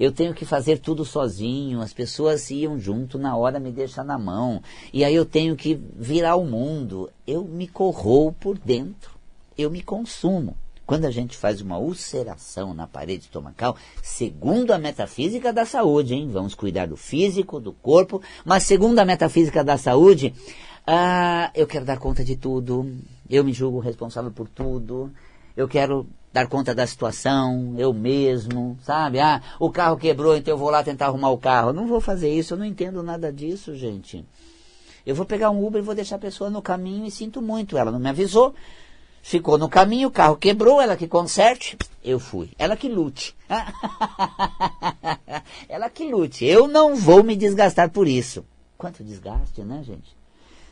eu 0.00 0.10
tenho 0.10 0.32
que 0.32 0.46
fazer 0.46 0.78
tudo 0.78 1.04
sozinho, 1.04 1.82
as 1.82 1.92
pessoas 1.92 2.50
iam 2.50 2.78
junto, 2.78 3.18
na 3.18 3.36
hora 3.36 3.60
me 3.60 3.70
deixam 3.70 4.02
na 4.02 4.18
mão, 4.18 4.62
e 4.94 5.04
aí 5.04 5.14
eu 5.14 5.26
tenho 5.26 5.54
que 5.54 5.78
virar 5.94 6.36
o 6.36 6.46
mundo. 6.46 7.10
Eu 7.26 7.44
me 7.44 7.68
corroo 7.68 8.32
por 8.32 8.56
dentro, 8.56 9.10
eu 9.58 9.70
me 9.70 9.82
consumo. 9.82 10.56
Quando 10.86 11.04
a 11.04 11.10
gente 11.10 11.36
faz 11.36 11.60
uma 11.60 11.78
ulceração 11.78 12.72
na 12.72 12.86
parede 12.86 13.24
estomacal, 13.24 13.76
segundo 14.02 14.72
a 14.72 14.78
metafísica 14.78 15.52
da 15.52 15.66
saúde, 15.66 16.14
hein? 16.14 16.30
Vamos 16.32 16.54
cuidar 16.54 16.88
do 16.88 16.96
físico, 16.96 17.60
do 17.60 17.72
corpo, 17.74 18.22
mas 18.42 18.62
segundo 18.62 18.98
a 18.98 19.04
metafísica 19.04 19.62
da 19.62 19.76
saúde, 19.76 20.34
ah, 20.86 21.50
eu 21.54 21.66
quero 21.66 21.84
dar 21.84 21.98
conta 21.98 22.24
de 22.24 22.36
tudo, 22.36 22.90
eu 23.36 23.44
me 23.44 23.52
julgo 23.52 23.78
responsável 23.78 24.30
por 24.30 24.48
tudo, 24.48 25.12
eu 25.56 25.68
quero 25.68 26.06
dar 26.32 26.46
conta 26.46 26.74
da 26.74 26.86
situação, 26.86 27.74
eu 27.76 27.92
mesmo, 27.92 28.78
sabe? 28.82 29.20
Ah, 29.20 29.42
o 29.58 29.70
carro 29.70 29.96
quebrou, 29.96 30.36
então 30.36 30.54
eu 30.54 30.58
vou 30.58 30.70
lá 30.70 30.82
tentar 30.82 31.06
arrumar 31.06 31.30
o 31.30 31.38
carro. 31.38 31.72
Não 31.72 31.86
vou 31.86 32.00
fazer 32.00 32.32
isso, 32.32 32.54
eu 32.54 32.58
não 32.58 32.64
entendo 32.64 33.02
nada 33.02 33.32
disso, 33.32 33.74
gente. 33.74 34.24
Eu 35.04 35.14
vou 35.14 35.26
pegar 35.26 35.50
um 35.50 35.64
Uber 35.64 35.80
e 35.80 35.84
vou 35.84 35.94
deixar 35.94 36.16
a 36.16 36.20
pessoa 36.20 36.50
no 36.50 36.62
caminho 36.62 37.06
e 37.06 37.10
sinto 37.10 37.42
muito. 37.42 37.76
Ela 37.76 37.90
não 37.90 37.98
me 37.98 38.08
avisou, 38.08 38.54
ficou 39.22 39.58
no 39.58 39.68
caminho, 39.68 40.08
o 40.08 40.12
carro 40.12 40.36
quebrou, 40.36 40.80
ela 40.80 40.96
que 40.96 41.08
conserte, 41.08 41.76
eu 42.04 42.20
fui. 42.20 42.50
Ela 42.58 42.76
que 42.76 42.88
lute. 42.88 43.34
ela 45.68 45.90
que 45.90 46.10
lute. 46.10 46.44
Eu 46.44 46.68
não 46.68 46.94
vou 46.94 47.24
me 47.24 47.34
desgastar 47.34 47.90
por 47.90 48.06
isso. 48.06 48.44
Quanto 48.76 49.02
desgaste, 49.02 49.62
né, 49.62 49.82
gente? 49.82 50.19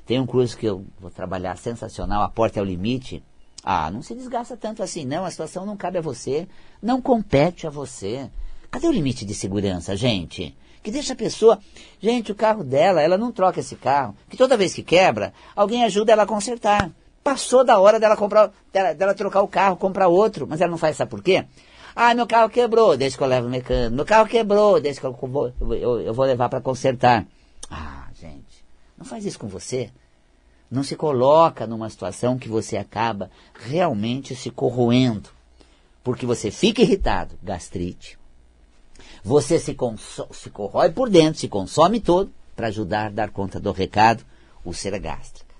Tem 0.09 0.19
um 0.19 0.25
curso 0.25 0.57
que 0.57 0.65
eu 0.65 0.87
vou 0.99 1.11
trabalhar 1.11 1.59
sensacional, 1.59 2.23
a 2.23 2.31
porta 2.31 2.59
é 2.59 2.63
o 2.63 2.65
limite. 2.65 3.23
Ah, 3.63 3.91
não 3.91 4.01
se 4.01 4.15
desgasta 4.15 4.57
tanto 4.57 4.83
assim, 4.83 5.05
não. 5.05 5.27
A 5.27 5.31
situação 5.31 5.67
não 5.67 5.77
cabe 5.77 5.99
a 5.99 6.01
você. 6.01 6.49
Não 6.81 7.03
compete 7.03 7.67
a 7.67 7.71
você. 7.71 8.31
Cadê 8.71 8.87
o 8.87 8.91
limite 8.91 9.27
de 9.27 9.35
segurança, 9.35 9.95
gente? 9.95 10.57
Que 10.83 10.91
deixa 10.91 11.13
a 11.13 11.17
pessoa. 11.17 11.59
Gente, 12.01 12.33
o 12.33 12.35
carro 12.35 12.65
dela, 12.65 13.03
ela 13.03 13.19
não 13.19 13.31
troca 13.31 13.61
esse 13.61 13.77
carro. 13.77 14.17
Que 14.31 14.37
toda 14.39 14.57
vez 14.57 14.73
que 14.73 14.83
quebra, 14.83 15.35
alguém 15.55 15.85
ajuda 15.85 16.13
ela 16.13 16.23
a 16.23 16.27
consertar. 16.27 16.91
Passou 17.23 17.63
da 17.63 17.79
hora 17.79 18.01
dela 18.01 18.17
comprar, 18.17 18.51
dela, 18.73 18.95
dela 18.95 19.13
trocar 19.13 19.43
o 19.43 19.49
carro, 19.49 19.77
comprar 19.77 20.09
outro. 20.09 20.47
Mas 20.49 20.63
ela 20.63 20.71
não 20.71 20.79
faz, 20.79 20.97
sabe 20.97 21.11
por 21.11 21.23
quê? 21.23 21.45
Ah, 21.95 22.15
meu 22.15 22.27
carro 22.27 22.49
quebrou, 22.49 22.97
deixa 22.97 23.19
que 23.19 23.23
eu 23.23 23.29
levo 23.29 23.47
o 23.47 23.51
mecânico. 23.51 23.95
Meu 23.95 24.07
carro 24.07 24.27
quebrou, 24.27 24.81
deixa 24.81 25.01
que 25.01 25.07
eu 25.07 25.13
vou, 25.13 25.53
eu, 25.61 26.01
eu 26.01 26.15
vou 26.15 26.25
levar 26.25 26.49
para 26.49 26.63
consertar. 26.63 27.27
Não 28.99 29.05
faz 29.07 29.25
isso 29.25 29.39
com 29.39 29.47
você. 29.47 29.91
Não 30.71 30.83
se 30.83 30.97
coloca 30.97 31.67
numa 31.67 31.89
situação 31.89 32.39
que 32.39 32.49
você 32.49 32.77
acaba 32.77 33.31
realmente 33.55 34.35
se 34.35 34.51
corroendo. 34.51 35.31
Porque 36.03 36.27
você 36.27 36.51
fica 36.51 36.83
irritado, 36.83 37.39
gastrite. 37.43 38.19
Você 39.23 39.59
se, 39.59 39.77
se 40.33 40.51
corrói 40.51 40.91
por 40.91 41.09
dentro, 41.09 41.41
se 41.41 41.49
consome 41.49 42.01
todo 42.01 42.31
para 42.57 42.69
ajudar 42.69 43.07
a 43.07 43.11
dar 43.11 43.31
conta 43.31 43.61
do 43.61 43.73
recado, 43.73 44.25
úlcera 44.65 44.99
gástrica. 44.99 45.55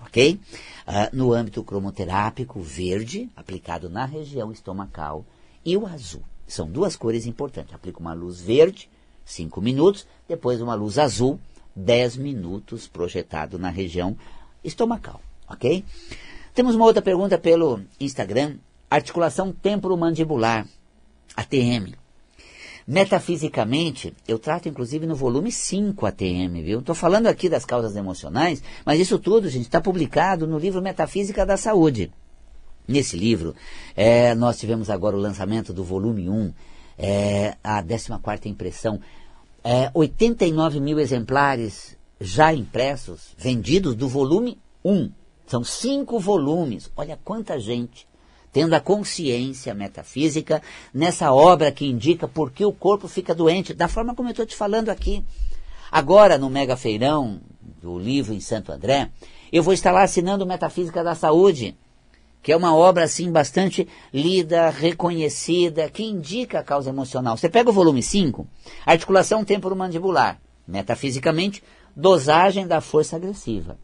Ok? 0.00 0.40
Uh, 0.86 1.16
no 1.16 1.32
âmbito 1.32 1.62
cromoterápico, 1.62 2.60
verde, 2.60 3.30
aplicado 3.36 3.88
na 3.88 4.04
região 4.04 4.50
estomacal, 4.50 5.24
e 5.64 5.76
o 5.76 5.86
azul. 5.86 6.22
São 6.46 6.68
duas 6.68 6.96
cores 6.96 7.26
importantes. 7.26 7.74
Aplica 7.74 8.00
uma 8.00 8.12
luz 8.12 8.40
verde, 8.40 8.90
5 9.24 9.60
minutos, 9.60 10.06
depois 10.28 10.60
uma 10.60 10.74
luz 10.74 10.98
azul, 10.98 11.38
10 11.74 12.16
minutos 12.16 12.86
projetado 12.86 13.58
na 13.58 13.70
região 13.70 14.16
estomacal, 14.62 15.20
ok? 15.48 15.84
Temos 16.54 16.74
uma 16.74 16.84
outra 16.84 17.00
pergunta 17.00 17.38
pelo 17.38 17.80
Instagram, 17.98 18.56
articulação 18.90 19.52
temporomandibular, 19.52 20.66
ATM. 21.36 21.94
Metafisicamente, 22.86 24.12
eu 24.26 24.38
trato 24.38 24.68
inclusive 24.68 25.06
no 25.06 25.14
volume 25.14 25.52
5 25.52 26.04
ATM, 26.04 26.62
viu? 26.62 26.80
Estou 26.80 26.94
falando 26.94 27.28
aqui 27.28 27.48
das 27.48 27.64
causas 27.64 27.96
emocionais, 27.96 28.62
mas 28.84 29.00
isso 29.00 29.18
tudo, 29.18 29.48
gente, 29.48 29.64
está 29.64 29.80
publicado 29.80 30.46
no 30.46 30.58
livro 30.58 30.82
Metafísica 30.82 31.46
da 31.46 31.56
Saúde. 31.56 32.12
Nesse 32.86 33.16
livro, 33.16 33.54
é, 33.96 34.34
nós 34.34 34.58
tivemos 34.58 34.90
agora 34.90 35.16
o 35.16 35.20
lançamento 35.20 35.72
do 35.72 35.84
volume 35.84 36.28
1, 36.28 36.52
é, 36.98 37.56
a 37.62 37.82
14 37.82 38.48
impressão. 38.48 39.00
É, 39.64 39.90
89 39.94 40.80
mil 40.80 40.98
exemplares 40.98 41.96
já 42.20 42.52
impressos, 42.52 43.34
vendidos 43.36 43.94
do 43.94 44.08
volume 44.08 44.58
1. 44.84 45.10
São 45.46 45.62
cinco 45.62 46.18
volumes. 46.18 46.90
Olha 46.96 47.18
quanta 47.22 47.58
gente 47.58 48.06
tendo 48.52 48.74
a 48.74 48.80
consciência 48.80 49.72
metafísica 49.72 50.62
nessa 50.92 51.32
obra 51.32 51.72
que 51.72 51.86
indica 51.86 52.28
por 52.28 52.52
que 52.52 52.64
o 52.64 52.72
corpo 52.72 53.08
fica 53.08 53.34
doente, 53.34 53.72
da 53.72 53.88
forma 53.88 54.14
como 54.14 54.28
eu 54.28 54.32
estou 54.32 54.44
te 54.44 54.54
falando 54.54 54.90
aqui. 54.90 55.24
Agora, 55.90 56.36
no 56.36 56.50
Mega 56.50 56.76
Feirão 56.76 57.40
do 57.80 57.98
livro 57.98 58.34
em 58.34 58.40
Santo 58.40 58.70
André, 58.70 59.10
eu 59.50 59.62
vou 59.62 59.72
estar 59.72 59.90
lá 59.90 60.02
assinando 60.02 60.46
Metafísica 60.46 61.02
da 61.02 61.14
Saúde, 61.14 61.76
que 62.42 62.50
é 62.50 62.56
uma 62.56 62.74
obra 62.74 63.04
assim 63.04 63.30
bastante 63.30 63.88
lida, 64.12 64.68
reconhecida, 64.70 65.88
que 65.88 66.02
indica 66.02 66.58
a 66.58 66.64
causa 66.64 66.90
emocional. 66.90 67.36
Você 67.36 67.48
pega 67.48 67.70
o 67.70 67.72
volume 67.72 68.02
5, 68.02 68.46
articulação 68.84 69.44
temporomandibular, 69.44 70.40
metafisicamente, 70.66 71.62
dosagem 71.94 72.66
da 72.66 72.80
força 72.80 73.16
agressiva. 73.16 73.78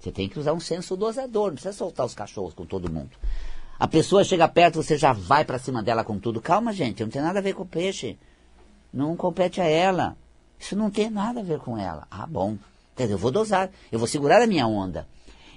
Você 0.00 0.10
tem 0.10 0.28
que 0.28 0.38
usar 0.38 0.52
um 0.52 0.60
senso 0.60 0.96
dosador, 0.96 1.48
não 1.48 1.54
precisa 1.54 1.76
soltar 1.76 2.06
os 2.06 2.14
cachorros 2.14 2.54
com 2.54 2.64
todo 2.64 2.90
mundo. 2.90 3.10
A 3.78 3.86
pessoa 3.86 4.24
chega 4.24 4.48
perto, 4.48 4.82
você 4.82 4.96
já 4.96 5.12
vai 5.12 5.44
para 5.44 5.58
cima 5.58 5.82
dela 5.82 6.02
com 6.02 6.18
tudo. 6.18 6.40
Calma, 6.40 6.72
gente, 6.72 7.02
não 7.02 7.10
tem 7.10 7.22
nada 7.22 7.38
a 7.38 7.42
ver 7.42 7.54
com 7.54 7.62
o 7.62 7.66
peixe. 7.66 8.18
Não 8.92 9.14
compete 9.16 9.60
a 9.60 9.64
ela. 9.64 10.16
Isso 10.58 10.74
não 10.74 10.90
tem 10.90 11.10
nada 11.10 11.40
a 11.40 11.44
ver 11.44 11.58
com 11.60 11.76
ela. 11.78 12.06
Ah, 12.10 12.26
bom. 12.26 12.56
Quer 12.96 13.04
dizer, 13.04 13.14
eu 13.14 13.18
vou 13.18 13.30
dosar, 13.30 13.70
eu 13.92 13.98
vou 13.98 14.08
segurar 14.08 14.42
a 14.42 14.46
minha 14.46 14.66
onda. 14.66 15.06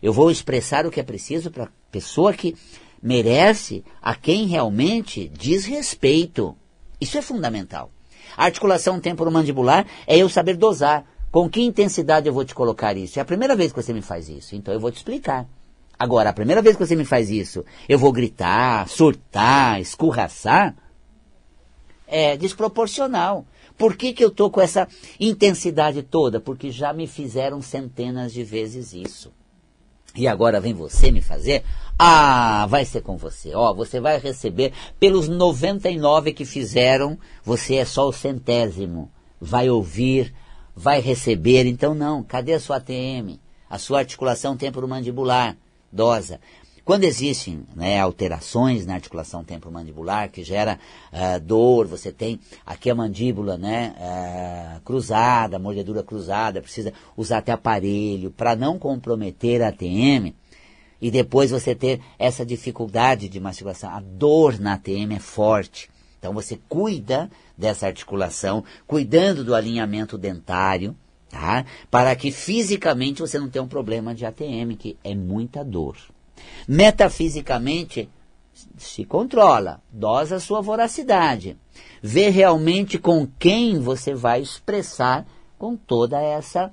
Eu 0.01 0.11
vou 0.11 0.31
expressar 0.31 0.85
o 0.85 0.91
que 0.91 0.99
é 0.99 1.03
preciso 1.03 1.51
para 1.51 1.65
a 1.65 1.69
pessoa 1.91 2.33
que 2.33 2.55
merece, 3.01 3.83
a 4.01 4.15
quem 4.15 4.47
realmente 4.47 5.29
diz 5.29 5.65
respeito. 5.65 6.55
Isso 6.99 7.17
é 7.17 7.21
fundamental. 7.21 7.91
Articulação 8.35 8.99
temporomandibular 8.99 9.85
é 10.07 10.17
eu 10.17 10.29
saber 10.29 10.57
dosar. 10.57 11.05
Com 11.31 11.49
que 11.49 11.61
intensidade 11.61 12.27
eu 12.27 12.33
vou 12.33 12.43
te 12.43 12.53
colocar 12.53 12.97
isso? 12.97 13.17
É 13.17 13.21
a 13.21 13.25
primeira 13.25 13.55
vez 13.55 13.71
que 13.71 13.81
você 13.81 13.93
me 13.93 14.01
faz 14.01 14.27
isso, 14.27 14.55
então 14.55 14.73
eu 14.73 14.79
vou 14.79 14.91
te 14.91 14.97
explicar. 14.97 15.47
Agora, 15.97 16.31
a 16.31 16.33
primeira 16.33 16.61
vez 16.61 16.75
que 16.75 16.85
você 16.85 16.95
me 16.95 17.05
faz 17.05 17.29
isso, 17.29 17.63
eu 17.87 17.97
vou 17.97 18.11
gritar, 18.11 18.87
surtar, 18.89 19.79
escorraçar? 19.79 20.75
É 22.07 22.35
desproporcional. 22.35 23.45
Por 23.77 23.95
que, 23.95 24.11
que 24.11 24.23
eu 24.23 24.27
estou 24.27 24.49
com 24.49 24.59
essa 24.59 24.87
intensidade 25.19 26.03
toda? 26.03 26.39
Porque 26.39 26.69
já 26.69 26.91
me 26.91 27.07
fizeram 27.07 27.61
centenas 27.61 28.33
de 28.33 28.43
vezes 28.43 28.93
isso. 28.93 29.31
E 30.15 30.27
agora 30.27 30.59
vem 30.59 30.73
você 30.73 31.11
me 31.11 31.21
fazer? 31.21 31.63
Ah, 31.97 32.65
vai 32.69 32.83
ser 32.83 33.01
com 33.01 33.17
você. 33.17 33.53
Ó, 33.55 33.73
você 33.73 33.99
vai 33.99 34.17
receber 34.19 34.73
pelos 34.99 35.29
99 35.29 36.33
que 36.33 36.45
fizeram, 36.45 37.17
você 37.43 37.75
é 37.75 37.85
só 37.85 38.07
o 38.07 38.13
centésimo. 38.13 39.11
Vai 39.39 39.69
ouvir, 39.69 40.33
vai 40.75 40.99
receber. 40.99 41.65
Então 41.65 41.93
não, 41.93 42.23
cadê 42.23 42.53
a 42.53 42.59
sua 42.59 42.77
ATM? 42.77 43.39
A 43.69 43.77
sua 43.77 43.99
articulação 43.99 44.57
temporomandibular? 44.57 45.57
dosa. 45.91 46.39
Quando 46.83 47.03
existem 47.03 47.63
né, 47.75 47.99
alterações 47.99 48.85
na 48.85 48.95
articulação 48.95 49.43
temporomandibular, 49.43 50.31
que 50.31 50.43
gera 50.43 50.79
uh, 51.13 51.39
dor, 51.39 51.87
você 51.87 52.11
tem 52.11 52.39
aqui 52.65 52.89
a 52.89 52.95
mandíbula 52.95 53.55
né, 53.55 53.93
uh, 53.97 54.81
cruzada, 54.81 55.59
mordedura 55.59 56.01
cruzada, 56.01 56.61
precisa 56.61 56.91
usar 57.15 57.37
até 57.37 57.51
aparelho 57.51 58.31
para 58.31 58.55
não 58.55 58.79
comprometer 58.79 59.61
a 59.61 59.67
ATM, 59.67 60.33
e 60.99 61.09
depois 61.09 61.51
você 61.51 61.73
ter 61.75 61.99
essa 62.17 62.45
dificuldade 62.45 63.29
de 63.29 63.39
mastigação. 63.39 63.89
A 63.89 63.99
dor 63.99 64.59
na 64.59 64.73
ATM 64.73 65.13
é 65.15 65.19
forte. 65.19 65.89
Então 66.19 66.33
você 66.33 66.59
cuida 66.69 67.29
dessa 67.57 67.87
articulação, 67.87 68.63
cuidando 68.85 69.43
do 69.43 69.55
alinhamento 69.55 70.17
dentário, 70.17 70.95
tá? 71.29 71.65
Para 71.89 72.15
que 72.15 72.31
fisicamente 72.31 73.21
você 73.21 73.39
não 73.39 73.49
tenha 73.49 73.63
um 73.63 73.67
problema 73.67 74.13
de 74.13 74.25
ATM, 74.25 74.75
que 74.77 74.97
é 75.03 75.15
muita 75.15 75.63
dor. 75.63 75.97
Metafisicamente, 76.67 78.09
se 78.77 79.05
controla, 79.05 79.81
dosa 79.91 80.37
a 80.37 80.39
sua 80.39 80.61
voracidade. 80.61 81.57
Vê 82.01 82.29
realmente 82.29 82.97
com 82.97 83.27
quem 83.39 83.79
você 83.79 84.13
vai 84.13 84.41
expressar 84.41 85.25
com 85.57 85.75
toda 85.75 86.19
essa 86.19 86.71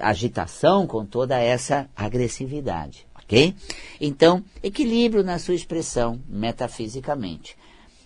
agitação, 0.00 0.86
com 0.86 1.06
toda 1.06 1.38
essa 1.38 1.88
agressividade, 1.96 3.06
ok? 3.14 3.54
Então, 4.00 4.44
equilíbrio 4.62 5.22
na 5.22 5.38
sua 5.38 5.54
expressão, 5.54 6.20
metafisicamente. 6.28 7.56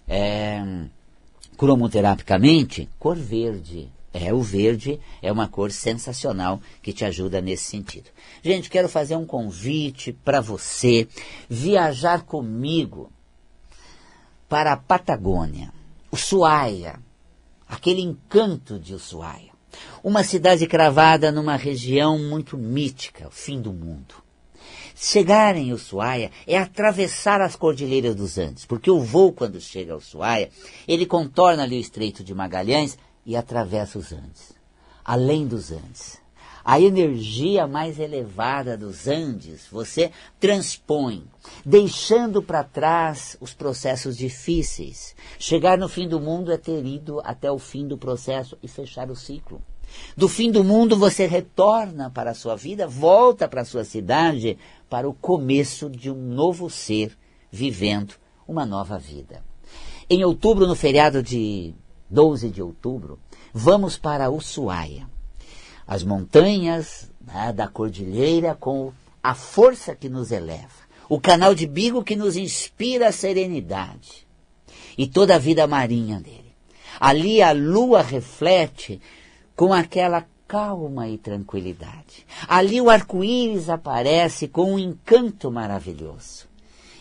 É, 0.06 0.62
cromoterapicamente, 1.56 2.88
cor 2.98 3.16
verde, 3.16 3.90
é, 4.12 4.32
o 4.32 4.42
verde 4.42 5.00
é 5.22 5.30
uma 5.30 5.46
cor 5.46 5.70
sensacional 5.70 6.60
que 6.82 6.92
te 6.92 7.04
ajuda 7.04 7.40
nesse 7.40 7.64
sentido. 7.64 8.10
Gente, 8.42 8.68
quero 8.68 8.88
fazer 8.88 9.14
um 9.16 9.24
convite 9.24 10.12
para 10.12 10.40
você 10.40 11.06
viajar 11.48 12.22
comigo 12.22 13.12
para 14.48 14.72
a 14.72 14.76
Patagônia, 14.76 15.72
Ushuaia, 16.10 16.98
aquele 17.68 18.00
encanto 18.00 18.80
de 18.80 18.94
Ushuaia. 18.94 19.50
Uma 20.02 20.24
cidade 20.24 20.66
cravada 20.66 21.30
numa 21.30 21.54
região 21.54 22.18
muito 22.18 22.58
mítica, 22.58 23.28
o 23.28 23.30
fim 23.30 23.60
do 23.60 23.72
mundo. 23.72 24.16
Chegar 24.96 25.56
em 25.56 25.72
Ushuaia 25.72 26.32
é 26.48 26.58
atravessar 26.58 27.40
as 27.40 27.54
cordilheiras 27.54 28.16
dos 28.16 28.36
Andes, 28.38 28.66
porque 28.66 28.90
o 28.90 29.00
voo, 29.00 29.32
quando 29.32 29.60
chega 29.60 29.94
a 29.94 29.96
Ushuaia, 29.96 30.50
ele 30.86 31.06
contorna 31.06 31.62
ali 31.62 31.76
o 31.76 31.80
Estreito 31.80 32.24
de 32.24 32.34
Magalhães 32.34 32.98
e 33.24 33.36
atravessa 33.36 33.98
os 33.98 34.12
Andes. 34.12 34.52
Além 35.04 35.46
dos 35.46 35.70
Andes. 35.70 36.20
A 36.64 36.78
energia 36.78 37.66
mais 37.66 37.98
elevada 37.98 38.76
dos 38.76 39.08
Andes 39.08 39.66
você 39.70 40.12
transpõe, 40.38 41.24
deixando 41.64 42.42
para 42.42 42.62
trás 42.62 43.36
os 43.40 43.54
processos 43.54 44.16
difíceis. 44.16 45.16
Chegar 45.38 45.78
no 45.78 45.88
fim 45.88 46.06
do 46.06 46.20
mundo 46.20 46.52
é 46.52 46.58
ter 46.58 46.84
ido 46.84 47.20
até 47.24 47.50
o 47.50 47.58
fim 47.58 47.88
do 47.88 47.96
processo 47.96 48.58
e 48.62 48.68
fechar 48.68 49.10
o 49.10 49.16
ciclo. 49.16 49.60
Do 50.16 50.28
fim 50.28 50.50
do 50.50 50.62
mundo 50.62 50.96
você 50.96 51.26
retorna 51.26 52.10
para 52.10 52.30
a 52.30 52.34
sua 52.34 52.56
vida, 52.56 52.86
volta 52.86 53.48
para 53.48 53.62
a 53.62 53.64
sua 53.64 53.84
cidade, 53.84 54.58
para 54.88 55.08
o 55.08 55.14
começo 55.14 55.88
de 55.88 56.10
um 56.10 56.14
novo 56.14 56.68
ser 56.68 57.16
vivendo 57.50 58.14
uma 58.46 58.66
nova 58.66 58.98
vida. 58.98 59.42
Em 60.08 60.24
outubro, 60.24 60.66
no 60.66 60.74
feriado 60.74 61.22
de 61.22 61.74
12 62.10 62.50
de 62.50 62.60
outubro, 62.60 63.18
vamos 63.52 63.96
para 63.96 64.30
Ushuaia. 64.30 65.06
As 65.86 66.02
montanhas 66.02 67.10
né, 67.20 67.52
da 67.52 67.68
cordilheira 67.68 68.54
com 68.54 68.92
a 69.22 69.34
força 69.34 69.94
que 69.94 70.08
nos 70.08 70.32
eleva. 70.32 70.80
O 71.08 71.20
canal 71.20 71.54
de 71.54 71.66
Bigo 71.66 72.04
que 72.04 72.16
nos 72.16 72.36
inspira 72.36 73.08
a 73.08 73.12
serenidade. 73.12 74.26
E 74.96 75.06
toda 75.06 75.36
a 75.36 75.38
vida 75.38 75.66
marinha 75.66 76.20
dele. 76.20 76.54
Ali 76.98 77.42
a 77.42 77.52
lua 77.52 78.02
reflete 78.02 79.00
com 79.56 79.72
aquela 79.72 80.26
calma 80.46 81.08
e 81.08 81.16
tranquilidade. 81.16 82.26
Ali 82.48 82.80
o 82.80 82.90
arco-íris 82.90 83.68
aparece 83.68 84.48
com 84.48 84.74
um 84.74 84.78
encanto 84.78 85.50
maravilhoso. 85.50 86.49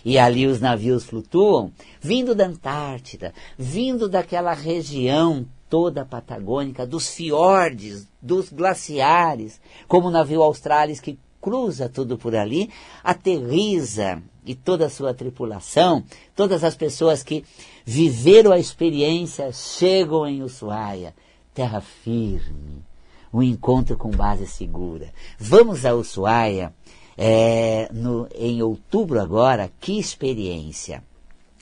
E 0.04 0.18
ali 0.18 0.48
os 0.48 0.60
navios 0.60 1.04
flutuam, 1.04 1.72
vindo 2.00 2.34
da 2.34 2.46
Antártida, 2.46 3.34
vindo 3.58 4.08
daquela 4.08 4.54
região 4.54 5.46
toda 5.70 6.04
patagônica, 6.04 6.86
dos 6.86 7.10
fiordes, 7.10 8.08
dos 8.22 8.50
glaciares, 8.50 9.62
como 9.88 10.08
o 10.08 10.12
navio 10.12 10.42
Australis 10.42 11.00
que 11.00 11.20
cruza 11.42 11.88
tudo 11.88 12.18
por 12.18 12.36
ali, 12.36 12.70
aterriza 13.04 14.22
e 14.46 14.56
toda 14.56 14.88
a 14.88 14.90
sua 14.90 15.14
tripulação, 15.14 16.04
todas 16.36 16.64
as 16.64 16.76
pessoas 16.76 17.24
que 17.24 17.46
viveram 17.86 18.52
a 18.52 18.60
experiência 18.60 19.52
chegam 19.52 20.28
em 20.28 20.42
Ushuaia, 20.42 21.14
terra 21.54 21.82
firme, 21.82 22.84
um 23.32 23.44
encontro 23.44 23.96
com 23.96 24.10
base 24.10 24.48
segura. 24.48 25.14
Vamos 25.38 25.86
a 25.86 25.94
Ushuaia 25.94 26.74
é, 27.22 27.90
no, 27.92 28.30
em 28.34 28.64
outubro 28.64 29.20
agora, 29.20 29.70
que 29.82 30.00
experiência! 30.00 31.04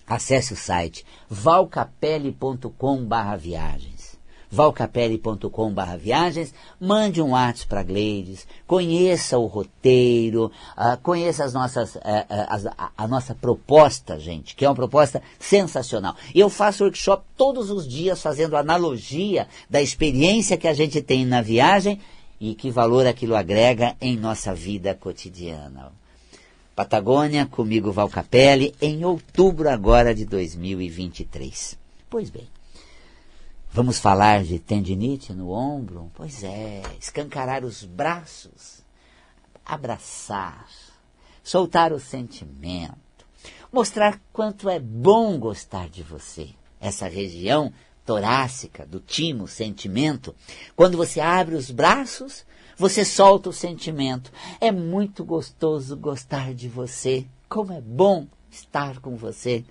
Acesse 0.06 0.54
o 0.54 0.56
site 0.56 1.04
valcapelle.com 1.28 3.08
viagens. 3.40 4.18
valcapelli.com.br 4.52 5.98
viagens, 6.00 6.54
mande 6.80 7.24
um 7.24 7.32
WhatsApp 7.32 7.68
para 7.68 7.82
Gleides, 7.82 8.48
conheça 8.68 9.40
o 9.40 9.48
roteiro, 9.48 10.52
uh, 10.78 11.02
conheça 11.02 11.44
as 11.44 11.54
nossas, 11.54 11.96
uh, 11.96 12.00
uh, 12.00 12.74
a, 12.78 12.92
a, 12.96 13.08
nossa 13.08 13.34
proposta, 13.34 14.20
gente, 14.20 14.56
que 14.56 14.64
é 14.64 14.70
uma 14.70 14.76
proposta 14.76 15.24
sensacional. 15.40 16.16
Eu 16.36 16.50
faço 16.52 16.84
workshop 16.84 17.26
todos 17.36 17.72
os 17.72 17.88
dias 17.88 18.22
fazendo 18.22 18.56
analogia 18.56 19.48
da 19.68 19.82
experiência 19.82 20.56
que 20.56 20.68
a 20.68 20.74
gente 20.74 21.02
tem 21.02 21.26
na 21.26 21.42
viagem 21.42 22.00
e 22.40 22.54
que 22.56 22.70
valor 22.70 23.06
aquilo 23.08 23.36
agrega 23.36 23.96
em 24.00 24.18
nossa 24.18 24.54
vida 24.54 24.94
cotidiana. 24.94 25.92
Patagônia, 26.76 27.48
comigo 27.48 27.92
Val 27.92 28.08
Capelli, 28.08 28.76
em 28.80 29.04
outubro 29.04 29.68
agora 29.68 30.14
de 30.14 30.26
2023. 30.26 31.78
Pois 32.08 32.30
bem, 32.30 32.48
vamos 33.72 34.00
falar 34.00 34.44
de 34.44 34.60
tendinite 34.60 35.34
no 35.34 35.50
ombro? 35.50 36.12
Pois 36.14 36.44
é, 36.44 36.84
escancarar 37.00 37.66
os 37.66 37.84
braços, 37.84 38.84
abraçar, 39.66 40.68
soltar 41.44 41.92
o 41.92 42.00
sentimento, 42.00 42.96
mostrar 43.74 44.22
quanto 44.32 44.70
é 44.70 44.80
bom 44.80 45.40
gostar 45.40 45.90
de 45.90 46.04
você. 46.04 46.50
Essa 46.80 47.08
região 47.08 47.74
torácica 48.08 48.86
do 48.86 49.02
timo, 49.02 49.50
sentimento, 49.50 50.34
quando 50.78 50.96
você 50.96 51.20
abre 51.20 51.56
os 51.56 51.70
braços, 51.70 52.46
você 52.78 53.04
solta 53.04 53.50
o 53.50 53.54
sentimento. 53.54 54.32
É 54.62 54.72
muito 54.72 55.26
gostoso 55.26 55.98
gostar 55.98 56.54
de 56.54 56.70
você. 56.70 57.28
Como 57.50 57.74
é 57.74 57.82
bom 57.82 58.26
estar 58.50 59.02
com 59.02 59.18
você. 59.18 59.66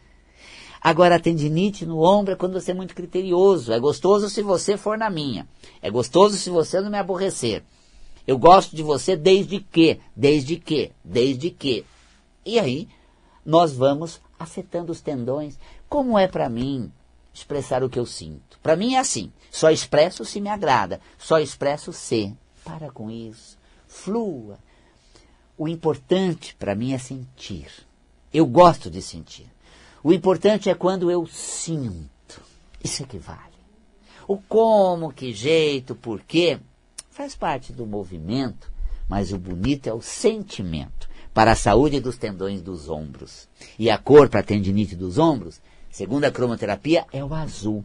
Agora, 0.83 1.17
a 1.17 1.19
tendinite 1.19 1.87
no 1.87 2.03
ombro 2.03 2.35
é 2.35 2.37
quando 2.37 2.61
você 2.61 2.73
é 2.73 2.75
muito 2.75 2.95
criterioso. 2.95 3.73
É 3.73 3.81
gostoso 3.81 4.29
se 4.29 4.43
você 4.43 4.77
for 4.77 4.99
na 4.99 5.09
minha. 5.09 5.49
É 5.81 5.91
gostoso 5.91 6.37
se 6.37 6.51
você 6.51 6.79
não 6.83 6.91
me 6.91 6.99
aborrecer. 6.99 7.65
Eu 8.27 8.37
gosto 8.37 8.77
de 8.77 8.83
você 8.83 9.17
desde 9.17 9.61
que, 9.61 9.99
desde 10.15 10.57
que, 10.57 10.93
desde 11.03 11.51
que. 11.51 11.87
E 12.45 12.59
aí, 12.59 12.87
nós 13.47 13.73
vamos 13.73 14.21
afetando 14.39 14.93
os 14.93 15.01
tendões. 15.01 15.59
Como 15.89 16.19
é 16.19 16.29
para 16.29 16.51
mim 16.51 16.93
expressar 17.37 17.85
o 17.85 17.91
que 17.91 17.99
eu 17.99 18.07
sinto? 18.07 18.59
Para 18.63 18.77
mim 18.77 18.95
é 18.95 18.99
assim. 18.99 19.31
Só 19.51 19.71
expresso 19.71 20.25
se 20.25 20.41
me 20.41 20.49
agrada. 20.49 21.01
Só 21.19 21.39
expresso 21.39 21.93
se. 21.93 22.35
Para 22.65 22.91
com 22.91 23.11
isso. 23.11 23.59
Flua. 23.87 24.59
O 25.57 25.69
importante 25.69 26.55
para 26.55 26.75
mim 26.75 26.93
é 26.93 26.99
sentir. 26.99 27.71
Eu 28.33 28.47
gosto 28.47 28.91
de 28.91 29.03
sentir. 29.03 29.47
O 30.03 30.13
importante 30.13 30.71
é 30.71 30.75
quando 30.75 31.11
eu 31.11 31.27
sinto. 31.27 32.41
Isso 32.83 33.03
é 33.03 33.07
que 33.07 33.19
vale. 33.19 33.41
O 34.27 34.39
como, 34.39 35.13
que 35.13 35.33
jeito, 35.33 35.95
porquê, 35.95 36.59
faz 37.11 37.37
parte 37.37 37.73
do 37.73 37.87
movimento, 37.87 38.71
mas 39.09 39.33
o 39.33 39.39
bonito 39.39 39.89
é 39.89 39.93
o 39.93 40.03
sentimento 40.03 41.09
para 41.33 41.53
a 41.53 41.57
saúde 41.57 42.01
dos 42.01 42.17
tendões 42.17 42.63
dos 42.63 42.89
ombros. 42.89 43.49
E 43.79 43.91
a 43.91 43.99
cor 43.99 44.29
para 44.29 44.41
a 44.41 44.43
tendinite 44.43 44.97
dos 44.97 45.19
ombros, 45.19 45.61
segundo 45.97 46.25
a 46.25 46.31
cromoterapia, 46.31 47.07
é 47.11 47.25
o 47.25 47.33
azul. 47.33 47.83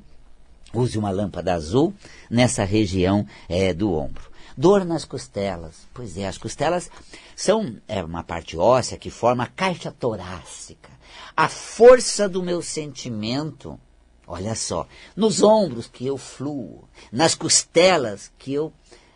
Use 0.73 0.97
uma 0.97 1.09
lâmpada 1.09 1.53
azul 1.53 1.93
nessa 2.29 2.65
região 2.65 3.25
é, 3.47 3.73
do 3.73 3.93
ombro. 3.93 4.29
Dor 4.57 4.83
nas 4.83 5.05
costelas. 5.05 5.87
Pois 5.93 6.17
é, 6.17 6.27
as 6.27 6.37
costelas 6.37 6.91
são 7.37 7.77
é, 7.87 8.03
uma 8.03 8.21
parte 8.21 8.57
óssea 8.57 8.97
que 8.97 9.09
forma 9.09 9.45
a 9.45 9.47
caixa 9.47 9.93
torácica. 9.93 10.89
A 11.37 11.47
força 11.47 12.27
do 12.27 12.43
meu 12.43 12.61
sentimento, 12.61 13.79
olha 14.27 14.55
só, 14.55 14.85
nos 15.15 15.41
ombros 15.41 15.87
que 15.87 16.05
eu 16.05 16.17
fluo, 16.17 16.83
nas 17.13 17.33
costelas 17.33 18.29
que 18.37 18.53
eu 18.53 18.73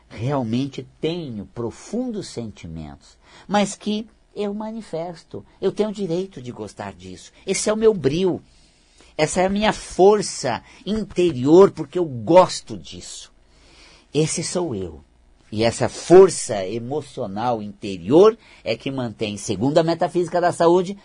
realmente 0.07 0.87
tenho 1.01 1.45
profundos 1.47 2.29
sentimentos, 2.29 3.17
mas 3.45 3.75
que 3.75 4.07
eu 4.33 4.53
manifesto. 4.53 5.45
Eu 5.61 5.73
tenho 5.73 5.89
o 5.89 5.93
direito 5.93 6.41
de 6.41 6.53
gostar 6.53 6.93
disso. 6.93 7.33
Esse 7.45 7.69
é 7.69 7.73
o 7.73 7.77
meu 7.77 7.93
brilho. 7.93 8.41
Essa 9.17 9.41
é 9.41 9.45
a 9.45 9.49
minha 9.49 9.71
força 9.71 10.61
interior, 10.85 11.71
porque 11.71 11.97
eu 11.97 12.05
gosto 12.05 12.77
disso. 12.77 13.31
Esse 14.13 14.43
sou 14.43 14.75
eu. 14.75 15.03
E 15.51 15.63
essa 15.63 15.87
força 15.87 16.65
emocional 16.65 17.61
interior 17.61 18.37
é 18.63 18.75
que 18.75 18.91
mantém, 18.91 19.37
segundo 19.37 19.77
a 19.77 19.83
metafísica 19.83 20.41
da 20.41 20.51
saúde, 20.51 20.97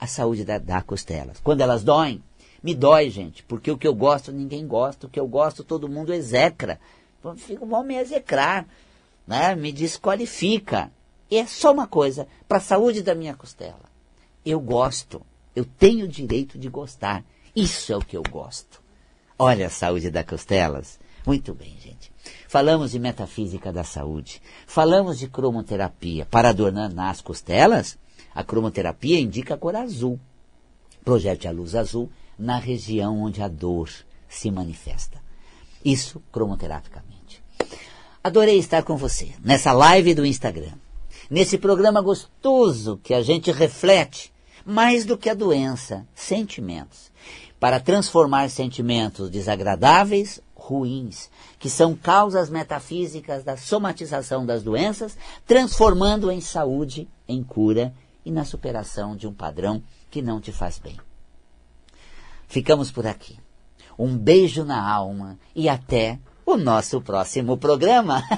a 0.00 0.06
saúde 0.06 0.44
da, 0.44 0.58
da 0.58 0.82
costela. 0.82 1.32
Quando 1.44 1.60
elas 1.60 1.84
doem, 1.84 2.22
me 2.62 2.74
dói, 2.74 3.10
gente, 3.10 3.42
porque 3.44 3.70
o 3.70 3.78
que 3.78 3.86
eu 3.86 3.94
gosto 3.94 4.32
ninguém 4.32 4.66
gosta, 4.66 5.06
o 5.06 5.10
que 5.10 5.20
eu 5.20 5.28
gosto 5.28 5.62
todo 5.62 5.88
mundo 5.88 6.12
execra. 6.12 6.80
Fico, 7.36 7.66
vão 7.66 7.84
me 7.84 7.96
execrar, 7.96 8.66
né? 9.26 9.54
me 9.54 9.70
desqualifica. 9.70 10.90
E 11.30 11.36
é 11.36 11.46
só 11.46 11.72
uma 11.72 11.86
coisa, 11.86 12.26
para 12.48 12.58
a 12.58 12.60
saúde 12.60 13.02
da 13.02 13.14
minha 13.14 13.34
costela. 13.34 13.88
Eu 14.44 14.58
gosto, 14.58 15.20
eu 15.58 15.64
tenho 15.64 16.04
o 16.04 16.08
direito 16.08 16.56
de 16.56 16.68
gostar. 16.68 17.24
Isso 17.54 17.92
é 17.92 17.96
o 17.96 18.00
que 18.00 18.16
eu 18.16 18.22
gosto. 18.22 18.80
Olha 19.36 19.66
a 19.66 19.70
saúde 19.70 20.08
das 20.08 20.24
costelas. 20.24 21.00
Muito 21.26 21.52
bem, 21.52 21.76
gente. 21.80 22.12
Falamos 22.46 22.92
de 22.92 23.00
metafísica 23.00 23.72
da 23.72 23.82
saúde. 23.82 24.40
Falamos 24.68 25.18
de 25.18 25.26
cromoterapia. 25.26 26.24
Para 26.26 26.50
adornar 26.50 26.94
nas 26.94 27.20
costelas, 27.20 27.98
a 28.32 28.44
cromoterapia 28.44 29.18
indica 29.18 29.54
a 29.54 29.58
cor 29.58 29.74
azul. 29.74 30.20
Projete 31.04 31.48
a 31.48 31.50
luz 31.50 31.74
azul 31.74 32.08
na 32.38 32.56
região 32.56 33.20
onde 33.20 33.42
a 33.42 33.48
dor 33.48 33.90
se 34.28 34.52
manifesta. 34.52 35.20
Isso 35.84 36.22
cromoterapicamente. 36.30 37.42
Adorei 38.22 38.58
estar 38.58 38.84
com 38.84 38.96
você 38.96 39.34
nessa 39.42 39.72
live 39.72 40.14
do 40.14 40.24
Instagram. 40.24 40.74
Nesse 41.28 41.58
programa 41.58 42.00
gostoso 42.00 43.00
que 43.02 43.12
a 43.12 43.22
gente 43.22 43.50
reflete 43.50 44.32
mais 44.68 45.06
do 45.06 45.16
que 45.16 45.30
a 45.30 45.34
doença, 45.34 46.06
sentimentos. 46.14 47.10
Para 47.58 47.80
transformar 47.80 48.50
sentimentos 48.50 49.30
desagradáveis 49.30 50.42
ruins, 50.54 51.30
que 51.58 51.70
são 51.70 51.96
causas 51.96 52.50
metafísicas 52.50 53.42
da 53.42 53.56
somatização 53.56 54.44
das 54.44 54.62
doenças, 54.62 55.16
transformando 55.46 56.30
em 56.30 56.42
saúde, 56.42 57.08
em 57.26 57.42
cura 57.42 57.94
e 58.24 58.30
na 58.30 58.44
superação 58.44 59.16
de 59.16 59.26
um 59.26 59.32
padrão 59.32 59.82
que 60.10 60.20
não 60.20 60.38
te 60.38 60.52
faz 60.52 60.78
bem. 60.78 60.98
Ficamos 62.46 62.90
por 62.90 63.06
aqui. 63.06 63.38
Um 63.98 64.18
beijo 64.18 64.64
na 64.64 64.86
alma 64.86 65.38
e 65.56 65.66
até 65.68 66.18
o 66.44 66.58
nosso 66.58 67.00
próximo 67.00 67.56
programa. 67.56 68.22